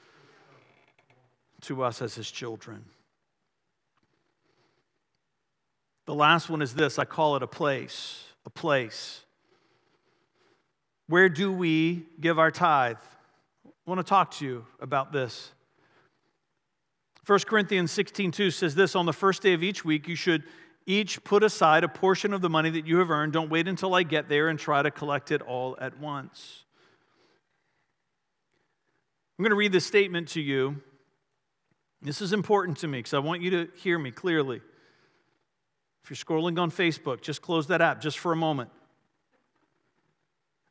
to 1.62 1.82
us 1.82 2.02
as 2.02 2.14
his 2.14 2.30
children. 2.30 2.84
The 6.06 6.14
last 6.14 6.50
one 6.50 6.62
is 6.62 6.74
this 6.74 6.98
I 6.98 7.04
call 7.04 7.36
it 7.36 7.42
a 7.42 7.46
place. 7.46 8.24
A 8.46 8.50
place. 8.50 9.22
Where 11.06 11.28
do 11.28 11.52
we 11.52 12.06
give 12.20 12.38
our 12.38 12.50
tithe? 12.50 12.96
I 13.66 13.70
want 13.86 13.98
to 13.98 14.04
talk 14.04 14.32
to 14.36 14.44
you 14.44 14.66
about 14.80 15.12
this. 15.12 15.50
1 17.26 17.38
Corinthians 17.40 17.90
16 17.92 18.32
2 18.32 18.50
says 18.50 18.74
this 18.74 18.96
On 18.96 19.06
the 19.06 19.12
first 19.12 19.42
day 19.42 19.52
of 19.52 19.62
each 19.62 19.84
week, 19.84 20.08
you 20.08 20.16
should 20.16 20.42
each 20.86 21.22
put 21.22 21.42
aside 21.42 21.84
a 21.84 21.88
portion 21.88 22.32
of 22.32 22.40
the 22.40 22.50
money 22.50 22.70
that 22.70 22.86
you 22.86 22.98
have 22.98 23.10
earned. 23.10 23.32
Don't 23.32 23.50
wait 23.50 23.68
until 23.68 23.94
I 23.94 24.02
get 24.02 24.28
there 24.28 24.48
and 24.48 24.58
try 24.58 24.82
to 24.82 24.90
collect 24.90 25.30
it 25.30 25.42
all 25.42 25.76
at 25.80 25.98
once. 25.98 26.64
I'm 29.38 29.42
going 29.42 29.50
to 29.50 29.56
read 29.56 29.72
this 29.72 29.86
statement 29.86 30.28
to 30.28 30.40
you. 30.40 30.82
This 32.02 32.22
is 32.22 32.32
important 32.32 32.78
to 32.78 32.88
me 32.88 32.98
because 32.98 33.14
I 33.14 33.18
want 33.18 33.42
you 33.42 33.50
to 33.50 33.68
hear 33.76 33.98
me 33.98 34.10
clearly. 34.10 34.60
If 36.02 36.10
you're 36.10 36.16
scrolling 36.16 36.58
on 36.58 36.70
Facebook, 36.70 37.20
just 37.20 37.42
close 37.42 37.66
that 37.66 37.82
app 37.82 38.00
just 38.00 38.18
for 38.18 38.32
a 38.32 38.36
moment. 38.36 38.70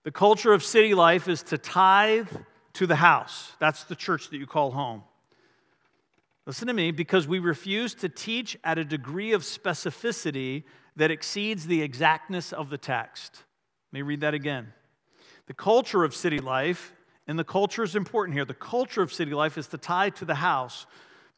The 0.04 0.12
culture 0.12 0.54
of 0.54 0.63
city 0.63 0.96
life 0.96 1.28
is 1.28 1.44
to 1.44 1.58
tithe 1.58 2.30
to 2.74 2.88
the 2.88 2.96
house. 2.96 3.52
That's 3.60 3.84
the 3.84 3.96
church 3.96 4.30
that 4.30 4.38
you 4.38 4.48
call 4.48 4.72
home. 4.72 5.04
Listen 6.48 6.68
to 6.68 6.74
me, 6.74 6.89
because 6.89 7.28
we 7.28 7.38
refuse 7.38 7.94
to 7.96 8.10
teach 8.10 8.58
at 8.63 8.80
a 8.80 8.84
degree 8.84 9.34
of 9.34 9.44
specificity 9.44 10.63
that 10.96 11.12
exceeds 11.12 11.68
the 11.68 11.84
exactness 11.84 12.52
of 12.52 12.72
the 12.72 12.78
text. 12.78 13.44
Let 13.92 14.00
me 14.00 14.02
read 14.02 14.22
that 14.22 14.34
again. 14.34 14.74
The 15.46 15.54
culture 15.54 16.04
of 16.04 16.15
city 16.15 16.39
life, 16.39 16.94
and 17.28 17.38
the 17.38 17.44
culture 17.44 17.84
is 17.84 17.96
important 17.96 18.36
here, 18.36 18.46
the 18.46 18.56
culture 18.56 19.04
of 19.04 19.13
city 19.13 19.34
life 19.36 19.60
is 19.60 19.68
to 19.68 19.78
tie 19.78 20.10
to 20.12 20.26
the 20.26 20.36
house 20.36 20.88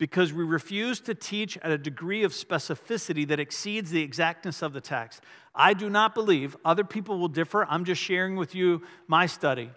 because 0.01 0.33
we 0.33 0.43
refuse 0.43 0.99
to 0.99 1.13
teach 1.13 1.59
at 1.59 1.69
a 1.69 1.77
degree 1.77 2.23
of 2.23 2.31
specificity 2.31 3.27
that 3.27 3.39
exceeds 3.39 3.91
the 3.91 4.01
exactness 4.01 4.63
of 4.63 4.73
the 4.73 4.81
text. 4.81 5.21
I 5.53 5.75
do 5.75 5.91
not 5.91 6.15
believe, 6.15 6.57
other 6.65 6.83
people 6.83 7.19
will 7.19 7.27
differ. 7.27 7.67
I'm 7.69 7.85
just 7.85 8.01
sharing 8.01 8.35
with 8.35 8.55
you 8.55 8.81
my 9.05 9.27
study 9.27 9.69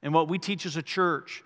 and 0.00 0.14
what 0.14 0.28
we 0.28 0.38
teach 0.38 0.66
as 0.66 0.76
a 0.76 0.82
church 0.82 1.42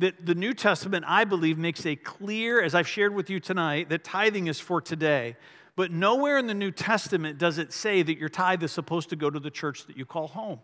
that 0.00 0.26
the 0.26 0.34
New 0.34 0.52
Testament, 0.52 1.04
I 1.06 1.22
believe, 1.22 1.58
makes 1.58 1.86
a 1.86 1.94
clear, 1.94 2.60
as 2.60 2.74
I've 2.74 2.88
shared 2.88 3.14
with 3.14 3.30
you 3.30 3.38
tonight, 3.38 3.88
that 3.90 4.02
tithing 4.02 4.48
is 4.48 4.58
for 4.58 4.80
today. 4.80 5.36
But 5.76 5.92
nowhere 5.92 6.38
in 6.38 6.48
the 6.48 6.54
New 6.54 6.72
Testament 6.72 7.38
does 7.38 7.58
it 7.58 7.72
say 7.72 8.02
that 8.02 8.18
your 8.18 8.28
tithe 8.28 8.64
is 8.64 8.72
supposed 8.72 9.10
to 9.10 9.16
go 9.16 9.30
to 9.30 9.38
the 9.38 9.48
church 9.48 9.86
that 9.86 9.96
you 9.96 10.04
call 10.04 10.26
home. 10.26 10.58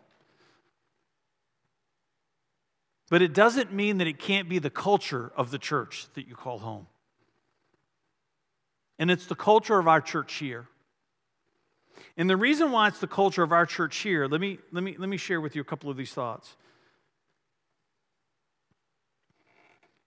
But 3.11 3.23
it 3.23 3.33
doesn't 3.33 3.73
mean 3.73 3.99
that 3.99 4.09
it 4.09 4.19
can't 4.19 4.49
be 4.49 4.59
the 4.59 4.71
culture 4.71 5.31
of 5.37 5.53
the 5.53 5.59
church 5.59 6.09
that 6.15 6.27
you 6.27 6.35
call 6.35 6.59
home. 6.59 6.89
And 9.03 9.11
it's 9.11 9.27
the 9.27 9.35
culture 9.35 9.81
of 9.81 9.89
our 9.89 10.01
church 10.01 10.35
here. 10.35 10.69
And 12.17 12.31
the 12.31 12.37
reason 12.37 12.71
why 12.71 12.87
it's 12.87 13.01
the 13.01 13.09
culture 13.09 13.43
of 13.43 13.51
our 13.51 13.67
church 13.67 13.97
here, 13.97 14.29
let 14.29 14.41
me, 14.41 14.59
let 14.71 14.85
me, 14.85 14.95
let 14.97 15.09
me 15.09 15.17
share 15.17 15.41
with 15.41 15.57
you 15.57 15.61
a 15.61 15.65
couple 15.65 15.91
of 15.91 15.97
these 15.97 16.13
thoughts. 16.13 16.55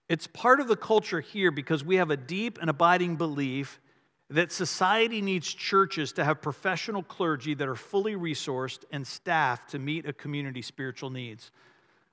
It's 0.08 0.26
part 0.26 0.60
of 0.60 0.68
the 0.68 0.76
culture 0.76 1.20
here 1.20 1.50
because 1.50 1.84
we 1.84 1.96
have 1.96 2.10
a 2.10 2.16
deep 2.16 2.56
and 2.58 2.70
abiding 2.70 3.16
belief 3.16 3.82
that 4.30 4.50
society 4.50 5.20
needs 5.20 5.52
churches 5.52 6.14
to 6.14 6.24
have 6.24 6.40
professional 6.40 7.02
clergy 7.02 7.52
that 7.52 7.68
are 7.68 7.76
fully 7.76 8.14
resourced 8.14 8.84
and 8.90 9.06
staffed 9.06 9.72
to 9.72 9.78
meet 9.78 10.06
a 10.06 10.14
community's 10.14 10.64
spiritual 10.64 11.10
needs. 11.10 11.50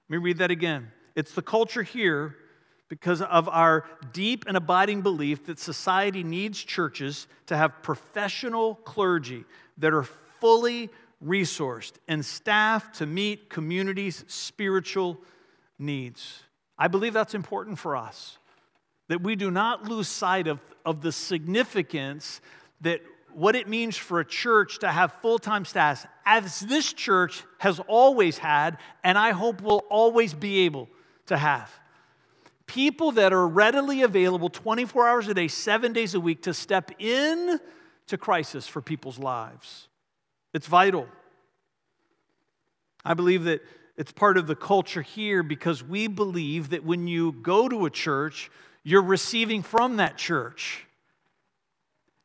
Let 0.10 0.18
me 0.18 0.22
read 0.22 0.40
that 0.40 0.52
again. 0.52 0.92
It's 1.16 1.34
the 1.34 1.44
culture 1.44 1.84
here 1.84 2.36
because 2.90 3.22
of 3.22 3.50
our 3.50 3.86
deep 4.12 4.46
and 4.48 4.58
abiding 4.58 5.02
belief 5.02 5.46
that 5.46 5.60
society 5.60 6.24
needs 6.24 6.64
churches 6.64 7.28
to 7.48 7.58
have 7.58 7.82
professional 7.82 8.76
clergy 8.76 9.46
that 9.78 9.94
are 9.94 10.04
fully 10.40 10.90
resourced 11.26 11.94
and 12.08 12.24
staffed 12.26 12.96
to 12.96 13.06
meet 13.06 13.50
communities' 13.50 14.24
spiritual 14.28 15.20
needs. 15.80 16.44
I 16.78 16.88
believe 16.88 17.14
that's 17.14 17.34
important 17.34 17.80
for 17.80 17.96
us, 17.96 18.38
that 19.08 19.22
we 19.22 19.36
do 19.36 19.50
not 19.50 19.84
lose 19.84 20.08
sight 20.08 20.48
of, 20.48 20.60
of 20.86 21.02
the 21.02 21.12
significance 21.12 22.42
that 22.82 23.02
what 23.34 23.56
it 23.56 23.68
means 23.68 23.98
for 23.98 24.20
a 24.20 24.26
church 24.26 24.80
to 24.80 24.92
have 24.92 25.14
full 25.14 25.40
time 25.40 25.66
staff, 25.66 26.06
as 26.26 26.60
this 26.60 26.94
church 26.94 27.44
has 27.60 27.80
always 27.88 28.38
had, 28.38 28.78
and 29.04 29.18
I 29.18 29.32
hope 29.32 29.62
will 29.62 29.84
always 29.90 30.34
be 30.34 30.66
able 30.66 30.90
to 31.28 31.38
have. 31.38 31.72
People 32.68 33.12
that 33.14 33.34
are 33.34 33.48
readily 33.48 34.02
available 34.02 34.50
24 34.50 35.08
hours 35.08 35.28
a 35.28 35.34
day, 35.34 35.48
seven 35.48 35.94
days 35.94 36.16
a 36.16 36.20
week 36.20 36.44
to 36.44 36.54
step 36.54 36.92
in 37.00 37.60
to 38.08 38.18
crisis 38.18 38.68
for 38.68 38.82
people's 38.82 39.20
lives. 39.20 39.88
It's 40.54 40.68
vital. 40.68 41.08
I 43.06 43.14
believe 43.14 43.44
that 43.46 43.62
it's 43.98 44.12
part 44.12 44.38
of 44.38 44.48
the 44.48 44.56
culture 44.56 45.02
here 45.02 45.44
because 45.44 45.84
we 45.84 46.08
believe 46.08 46.70
that 46.70 46.84
when 46.84 47.08
you 47.08 47.34
go 47.34 47.68
to 47.68 47.86
a 47.86 47.90
church, 47.90 48.50
you're 48.84 49.04
receiving 49.04 49.62
from 49.62 49.98
that 49.98 50.18
church. 50.18 50.86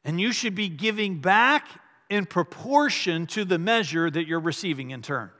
And 0.04 0.20
you 0.20 0.32
should 0.32 0.54
be 0.54 0.68
giving 0.68 1.20
back 1.20 1.68
in 2.08 2.24
proportion 2.24 3.26
to 3.26 3.44
the 3.44 3.58
measure 3.58 4.10
that 4.10 4.26
you're 4.26 4.40
receiving 4.40 4.90
in 4.90 5.02
turn. 5.02 5.30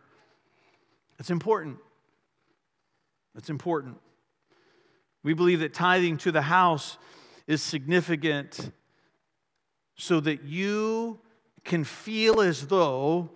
It's 1.19 1.31
important. 1.31 1.79
It's 3.37 3.49
important. 3.49 3.97
We 5.23 5.35
believe 5.35 5.61
that 5.61 5.75
tithing 5.75 6.19
to 6.19 6.33
the 6.33 6.43
house 6.43 6.99
is 7.47 7.63
significant 7.63 8.71
so 9.97 10.21
that 10.21 10.45
you 10.45 11.19
can 11.65 11.85
feel 11.85 12.41
as 12.41 12.67
though 12.67 13.31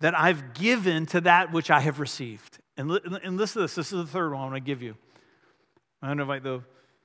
that 0.00 0.18
I've 0.18 0.54
given 0.54 1.06
to 1.06 1.20
that 1.22 1.52
which 1.52 1.70
I 1.70 1.80
have 1.80 2.00
received. 2.00 2.58
And, 2.76 2.90
and 2.90 3.36
listen 3.36 3.60
to 3.60 3.64
this. 3.64 3.74
This 3.74 3.92
is 3.92 3.98
the 3.98 4.06
third 4.06 4.32
one 4.32 4.42
I'm 4.42 4.50
going 4.50 4.62
to 4.62 4.66
give 4.66 4.82
you. 4.82 4.96
I'm 6.02 6.08
going 6.08 6.18
to 6.18 6.22
invite 6.22 6.42
the, 6.42 6.62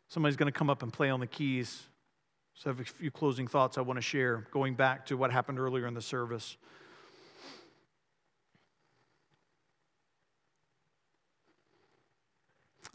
somebody's 0.07 0.37
going 0.37 0.51
to 0.51 0.57
come 0.57 0.69
up 0.69 0.83
and 0.83 0.91
play 0.91 1.09
on 1.09 1.19
the 1.19 1.27
keys. 1.27 1.83
So 2.53 2.69
I 2.69 2.73
have 2.73 2.79
a 2.79 2.85
few 2.85 3.11
closing 3.11 3.47
thoughts 3.47 3.77
I 3.77 3.81
want 3.81 3.97
to 3.97 4.01
share, 4.01 4.47
going 4.51 4.75
back 4.75 5.05
to 5.07 5.17
what 5.17 5.31
happened 5.31 5.59
earlier 5.59 5.87
in 5.87 5.93
the 5.93 6.01
service. 6.01 6.55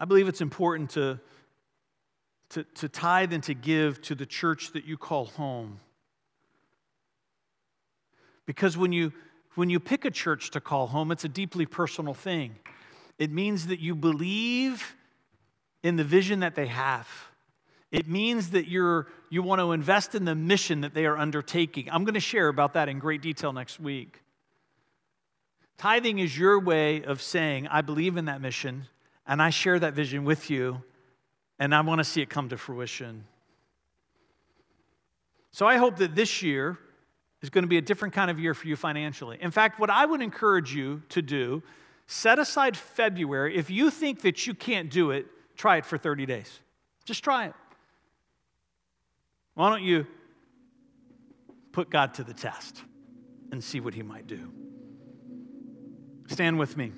I 0.00 0.06
believe 0.06 0.28
it's 0.28 0.40
important 0.40 0.90
to, 0.90 1.20
to, 2.50 2.64
to 2.64 2.88
tithe 2.88 3.34
and 3.34 3.42
to 3.44 3.52
give 3.52 4.00
to 4.02 4.14
the 4.14 4.24
church 4.24 4.72
that 4.72 4.86
you 4.86 4.96
call 4.96 5.26
home. 5.26 5.78
Because 8.46 8.78
when 8.78 8.92
you, 8.92 9.12
when 9.56 9.68
you 9.68 9.78
pick 9.78 10.06
a 10.06 10.10
church 10.10 10.52
to 10.52 10.60
call 10.60 10.86
home, 10.86 11.12
it's 11.12 11.24
a 11.24 11.28
deeply 11.28 11.66
personal 11.66 12.14
thing. 12.14 12.56
It 13.18 13.30
means 13.30 13.66
that 13.66 13.78
you 13.78 13.94
believe 13.94 14.96
in 15.82 15.96
the 15.96 16.04
vision 16.04 16.40
that 16.40 16.54
they 16.54 16.66
have. 16.66 17.06
It 17.92 18.08
means 18.08 18.50
that 18.50 18.68
you're, 18.68 19.06
you 19.28 19.42
want 19.42 19.60
to 19.60 19.72
invest 19.72 20.14
in 20.14 20.24
the 20.24 20.34
mission 20.34 20.80
that 20.80 20.94
they 20.94 21.04
are 21.04 21.18
undertaking. 21.18 21.90
I'm 21.92 22.04
going 22.04 22.14
to 22.14 22.20
share 22.20 22.48
about 22.48 22.72
that 22.72 22.88
in 22.88 23.00
great 23.00 23.20
detail 23.20 23.52
next 23.52 23.78
week. 23.78 24.22
Tithing 25.76 26.20
is 26.20 26.38
your 26.38 26.58
way 26.58 27.02
of 27.04 27.20
saying, 27.20 27.68
I 27.68 27.82
believe 27.82 28.16
in 28.16 28.24
that 28.26 28.40
mission, 28.40 28.86
and 29.30 29.40
I 29.40 29.50
share 29.50 29.78
that 29.78 29.94
vision 29.94 30.24
with 30.24 30.50
you, 30.50 30.82
and 31.60 31.72
I 31.72 31.82
want 31.82 32.00
to 32.00 32.04
see 32.04 32.20
it 32.20 32.28
come 32.28 32.48
to 32.48 32.58
fruition. 32.58 33.24
So 35.52 35.66
I 35.66 35.76
hope 35.76 35.98
that 35.98 36.16
this 36.16 36.42
year 36.42 36.76
is 37.40 37.48
going 37.48 37.62
to 37.62 37.68
be 37.68 37.76
a 37.76 37.80
different 37.80 38.12
kind 38.12 38.28
of 38.28 38.40
year 38.40 38.54
for 38.54 38.66
you 38.66 38.74
financially. 38.74 39.38
In 39.40 39.52
fact, 39.52 39.78
what 39.78 39.88
I 39.88 40.04
would 40.04 40.20
encourage 40.20 40.74
you 40.74 41.02
to 41.10 41.22
do, 41.22 41.62
set 42.08 42.40
aside 42.40 42.76
February. 42.76 43.56
If 43.56 43.70
you 43.70 43.92
think 43.92 44.22
that 44.22 44.48
you 44.48 44.54
can't 44.54 44.90
do 44.90 45.12
it, 45.12 45.26
try 45.56 45.76
it 45.76 45.86
for 45.86 45.96
30 45.96 46.26
days. 46.26 46.58
Just 47.04 47.22
try 47.22 47.46
it. 47.46 47.54
Why 49.54 49.70
don't 49.70 49.84
you 49.84 50.08
put 51.70 51.88
God 51.88 52.14
to 52.14 52.24
the 52.24 52.34
test 52.34 52.82
and 53.52 53.62
see 53.62 53.78
what 53.78 53.94
He 53.94 54.02
might 54.02 54.26
do? 54.26 54.50
Stand 56.26 56.58
with 56.58 56.76
me. 56.76 56.90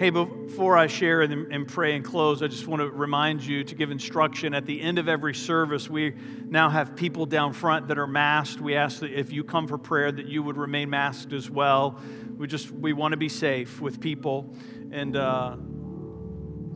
Hey, 0.00 0.08
before 0.08 0.78
I 0.78 0.86
share 0.86 1.20
and, 1.20 1.68
pray 1.68 1.94
and 1.94 2.02
close, 2.02 2.42
I 2.42 2.46
just 2.46 2.66
want 2.66 2.80
to 2.80 2.88
remind 2.88 3.44
you 3.44 3.64
to 3.64 3.74
give 3.74 3.90
instruction. 3.90 4.54
At 4.54 4.64
the 4.64 4.80
end 4.80 4.98
of 4.98 5.08
every 5.10 5.34
service, 5.34 5.90
we 5.90 6.14
now 6.46 6.70
have 6.70 6.96
people 6.96 7.26
down 7.26 7.52
front 7.52 7.88
that 7.88 7.98
are 7.98 8.06
masked. 8.06 8.62
We 8.62 8.76
ask 8.76 9.00
that 9.00 9.12
if 9.12 9.30
you 9.30 9.44
come 9.44 9.68
for 9.68 9.76
prayer, 9.76 10.10
that 10.10 10.24
you 10.24 10.42
would 10.42 10.56
remain 10.56 10.88
masked 10.88 11.34
as 11.34 11.50
well. 11.50 12.00
We 12.38 12.46
just 12.46 12.70
we 12.70 12.94
want 12.94 13.12
to 13.12 13.18
be 13.18 13.28
safe 13.28 13.78
with 13.78 14.00
people, 14.00 14.54
and 14.90 15.16
uh, 15.16 15.56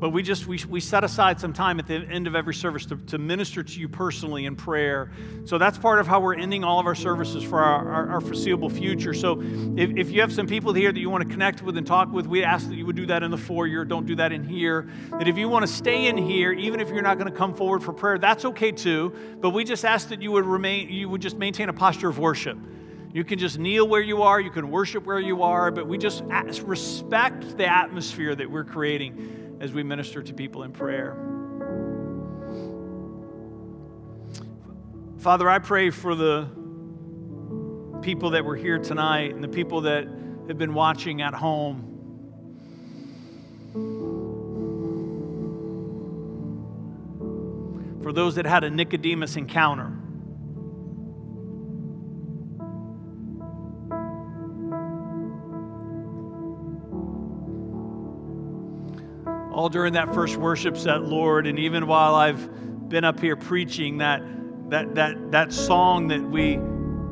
but 0.04 0.10
we 0.10 0.22
just 0.22 0.46
we, 0.46 0.60
we 0.68 0.80
set 0.80 1.02
aside 1.02 1.40
some 1.40 1.54
time 1.54 1.78
at 1.78 1.86
the 1.86 1.94
end 1.94 2.26
of 2.26 2.34
every 2.34 2.52
service 2.52 2.84
to, 2.84 2.96
to 3.06 3.16
minister 3.16 3.62
to 3.62 3.80
you 3.80 3.88
personally 3.88 4.44
in 4.44 4.54
prayer. 4.54 5.10
So 5.46 5.56
that's 5.56 5.78
part 5.78 5.98
of 5.98 6.06
how 6.06 6.20
we're 6.20 6.34
ending 6.34 6.62
all 6.62 6.78
of 6.78 6.84
our 6.84 6.94
services 6.94 7.42
for 7.42 7.58
our, 7.58 7.88
our, 7.90 8.08
our 8.10 8.20
foreseeable 8.20 8.68
future. 8.68 9.14
So 9.14 9.40
if, 9.78 9.96
if 9.96 10.10
you 10.10 10.20
have 10.20 10.30
some 10.30 10.46
people 10.46 10.74
here 10.74 10.92
that 10.92 11.00
you 11.00 11.08
want 11.08 11.26
to 11.26 11.30
connect 11.30 11.62
with 11.62 11.78
and 11.78 11.86
talk 11.86 12.12
with 12.12 12.26
we 12.26 12.44
ask 12.44 12.68
that 12.68 12.74
you 12.74 12.84
would 12.84 12.96
do 12.96 13.06
that 13.06 13.22
in 13.22 13.30
the 13.30 13.38
foyer. 13.38 13.82
Don't 13.86 14.04
do 14.04 14.14
that 14.16 14.30
in 14.30 14.44
here. 14.44 14.90
That 15.12 15.26
if 15.26 15.38
you 15.38 15.48
want 15.48 15.66
to 15.66 15.72
stay 15.72 16.06
in 16.08 16.18
here 16.18 16.52
even 16.52 16.80
if 16.80 16.90
you're 16.90 17.00
not 17.00 17.16
going 17.16 17.32
to 17.32 17.38
come 17.38 17.54
forward 17.54 17.82
for 17.82 17.94
prayer 17.94 18.18
that's 18.18 18.44
okay 18.44 18.72
too. 18.72 19.10
But 19.40 19.52
we 19.54 19.64
just 19.64 19.86
ask 19.86 20.10
that 20.10 20.20
you 20.20 20.32
would 20.32 20.44
remain 20.44 20.90
you 20.90 21.08
would 21.08 21.22
just 21.22 21.38
maintain 21.38 21.70
a 21.70 21.72
posture 21.72 22.10
of 22.10 22.18
worship. 22.18 22.58
You 23.14 23.24
can 23.24 23.38
just 23.38 23.58
kneel 23.58 23.88
where 23.88 24.02
you 24.02 24.22
are. 24.22 24.38
You 24.38 24.50
can 24.50 24.70
worship 24.70 25.06
where 25.06 25.20
you 25.20 25.44
are. 25.44 25.70
But 25.70 25.86
we 25.86 25.96
just 25.96 26.24
respect 26.24 27.56
the 27.56 27.66
atmosphere 27.66 28.34
that 28.34 28.50
we're 28.50 28.64
creating 28.64 29.43
as 29.64 29.72
we 29.72 29.82
minister 29.82 30.22
to 30.22 30.34
people 30.34 30.62
in 30.62 30.72
prayer. 30.72 31.16
Father, 35.18 35.48
I 35.48 35.58
pray 35.58 35.88
for 35.88 36.14
the 36.14 36.46
people 38.02 38.30
that 38.30 38.44
were 38.44 38.56
here 38.56 38.78
tonight 38.78 39.34
and 39.34 39.42
the 39.42 39.48
people 39.48 39.80
that 39.80 40.06
have 40.48 40.58
been 40.58 40.74
watching 40.74 41.22
at 41.22 41.32
home. 41.32 41.90
For 48.02 48.12
those 48.12 48.34
that 48.34 48.44
had 48.44 48.64
a 48.64 48.70
Nicodemus 48.70 49.36
encounter. 49.36 50.03
All 59.64 59.70
during 59.70 59.94
that 59.94 60.12
first 60.12 60.36
worship 60.36 60.76
set, 60.76 61.04
Lord, 61.04 61.46
and 61.46 61.58
even 61.58 61.86
while 61.86 62.14
I've 62.14 62.90
been 62.90 63.02
up 63.02 63.18
here 63.18 63.34
preaching 63.34 63.96
that 63.96 64.22
that 64.68 64.94
that 64.94 65.32
that 65.32 65.54
song 65.54 66.08
that 66.08 66.20
we 66.20 66.60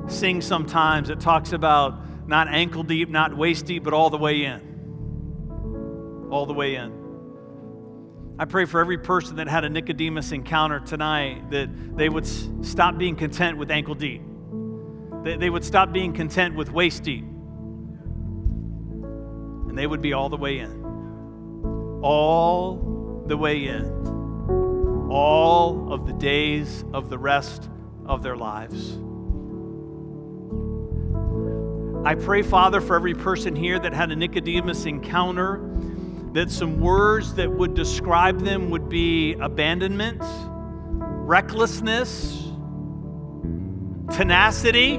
sing 0.06 0.42
sometimes 0.42 1.08
that 1.08 1.18
talks 1.18 1.54
about 1.54 2.28
not 2.28 2.48
ankle 2.48 2.82
deep, 2.82 3.08
not 3.08 3.34
waist 3.34 3.64
deep, 3.64 3.82
but 3.82 3.94
all 3.94 4.10
the 4.10 4.18
way 4.18 4.44
in. 4.44 6.28
All 6.30 6.44
the 6.44 6.52
way 6.52 6.74
in. 6.74 6.92
I 8.38 8.44
pray 8.44 8.66
for 8.66 8.82
every 8.82 8.98
person 8.98 9.36
that 9.36 9.48
had 9.48 9.64
a 9.64 9.70
Nicodemus 9.70 10.30
encounter 10.32 10.78
tonight 10.80 11.50
that 11.52 11.96
they 11.96 12.10
would 12.10 12.26
stop 12.66 12.98
being 12.98 13.16
content 13.16 13.56
with 13.56 13.70
ankle 13.70 13.94
deep. 13.94 14.20
That 15.24 15.40
they 15.40 15.48
would 15.48 15.64
stop 15.64 15.90
being 15.90 16.12
content 16.12 16.54
with 16.54 16.70
waist 16.70 17.02
deep. 17.02 17.24
And 19.68 19.78
they 19.78 19.86
would 19.86 20.02
be 20.02 20.12
all 20.12 20.28
the 20.28 20.36
way 20.36 20.58
in 20.58 20.81
all 22.02 23.24
the 23.26 23.36
way 23.36 23.66
in, 23.66 23.84
all 25.10 25.92
of 25.92 26.06
the 26.06 26.12
days 26.12 26.84
of 26.92 27.08
the 27.08 27.18
rest 27.18 27.68
of 28.06 28.22
their 28.22 28.36
lives. 28.36 28.98
I 32.04 32.16
pray, 32.16 32.42
Father, 32.42 32.80
for 32.80 32.96
every 32.96 33.14
person 33.14 33.54
here 33.54 33.78
that 33.78 33.92
had 33.92 34.10
a 34.10 34.16
Nicodemus 34.16 34.86
encounter, 34.86 35.60
that 36.32 36.50
some 36.50 36.80
words 36.80 37.34
that 37.34 37.50
would 37.50 37.74
describe 37.74 38.40
them 38.40 38.70
would 38.70 38.88
be 38.88 39.34
abandonment, 39.34 40.20
recklessness, 40.20 42.50
tenacity. 44.10 44.94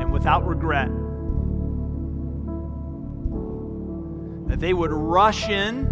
And 0.00 0.12
without 0.12 0.46
regret. 0.46 0.90
That 4.58 4.66
they 4.66 4.74
would 4.74 4.92
rush 4.92 5.48
in 5.48 5.84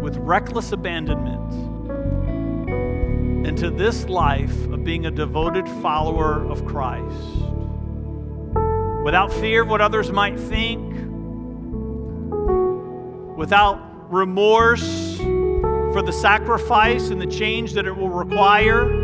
with 0.00 0.16
reckless 0.18 0.70
abandonment 0.70 1.52
into 3.46 3.70
this 3.70 4.08
life 4.08 4.54
of 4.66 4.84
being 4.84 5.06
a 5.06 5.10
devoted 5.10 5.68
follower 5.82 6.44
of 6.48 6.64
Christ 6.66 7.02
without 9.04 9.32
fear 9.32 9.62
of 9.62 9.68
what 9.68 9.80
others 9.80 10.12
might 10.12 10.38
think, 10.38 10.94
without 13.36 14.12
remorse 14.12 15.16
for 15.16 16.02
the 16.02 16.12
sacrifice 16.12 17.10
and 17.10 17.20
the 17.20 17.26
change 17.26 17.72
that 17.72 17.86
it 17.86 17.96
will 17.96 18.10
require. 18.10 18.95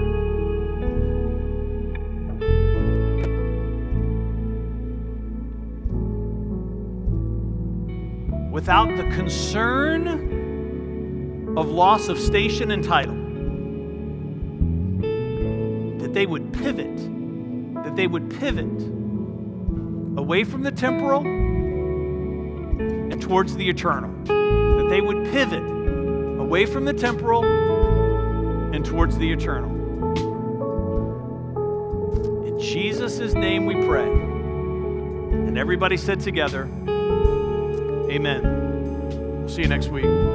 Without 8.63 8.97
the 8.97 9.03
concern 9.17 10.07
of 11.59 11.67
loss 11.69 12.07
of 12.07 12.17
station 12.17 12.71
and 12.71 12.85
title, 12.85 13.17
that 15.99 16.15
they 16.15 16.27
would 16.27 16.53
pivot, 16.53 16.97
that 17.83 17.97
they 17.97 18.07
would 18.07 18.31
pivot 18.39 18.71
away 20.17 20.45
from 20.45 20.63
the 20.63 20.71
temporal 20.71 21.23
and 21.23 23.21
towards 23.21 23.57
the 23.57 23.69
eternal, 23.69 24.13
that 24.27 24.87
they 24.89 25.01
would 25.01 25.25
pivot 25.33 25.65
away 26.39 26.65
from 26.65 26.85
the 26.85 26.93
temporal 26.93 27.43
and 27.43 28.85
towards 28.85 29.19
the 29.19 29.33
eternal. 29.33 29.71
In 32.47 32.61
Jesus' 32.61 33.35
name 33.35 33.67
we 33.67 33.75
pray. 33.85 34.09
And 34.09 35.59
everybody 35.59 35.97
said 35.97 36.21
together, 36.21 36.71
Amen. 38.13 38.43
We'll 39.39 39.49
see 39.49 39.63
you 39.63 39.69
next 39.69 39.89
week. 39.89 40.32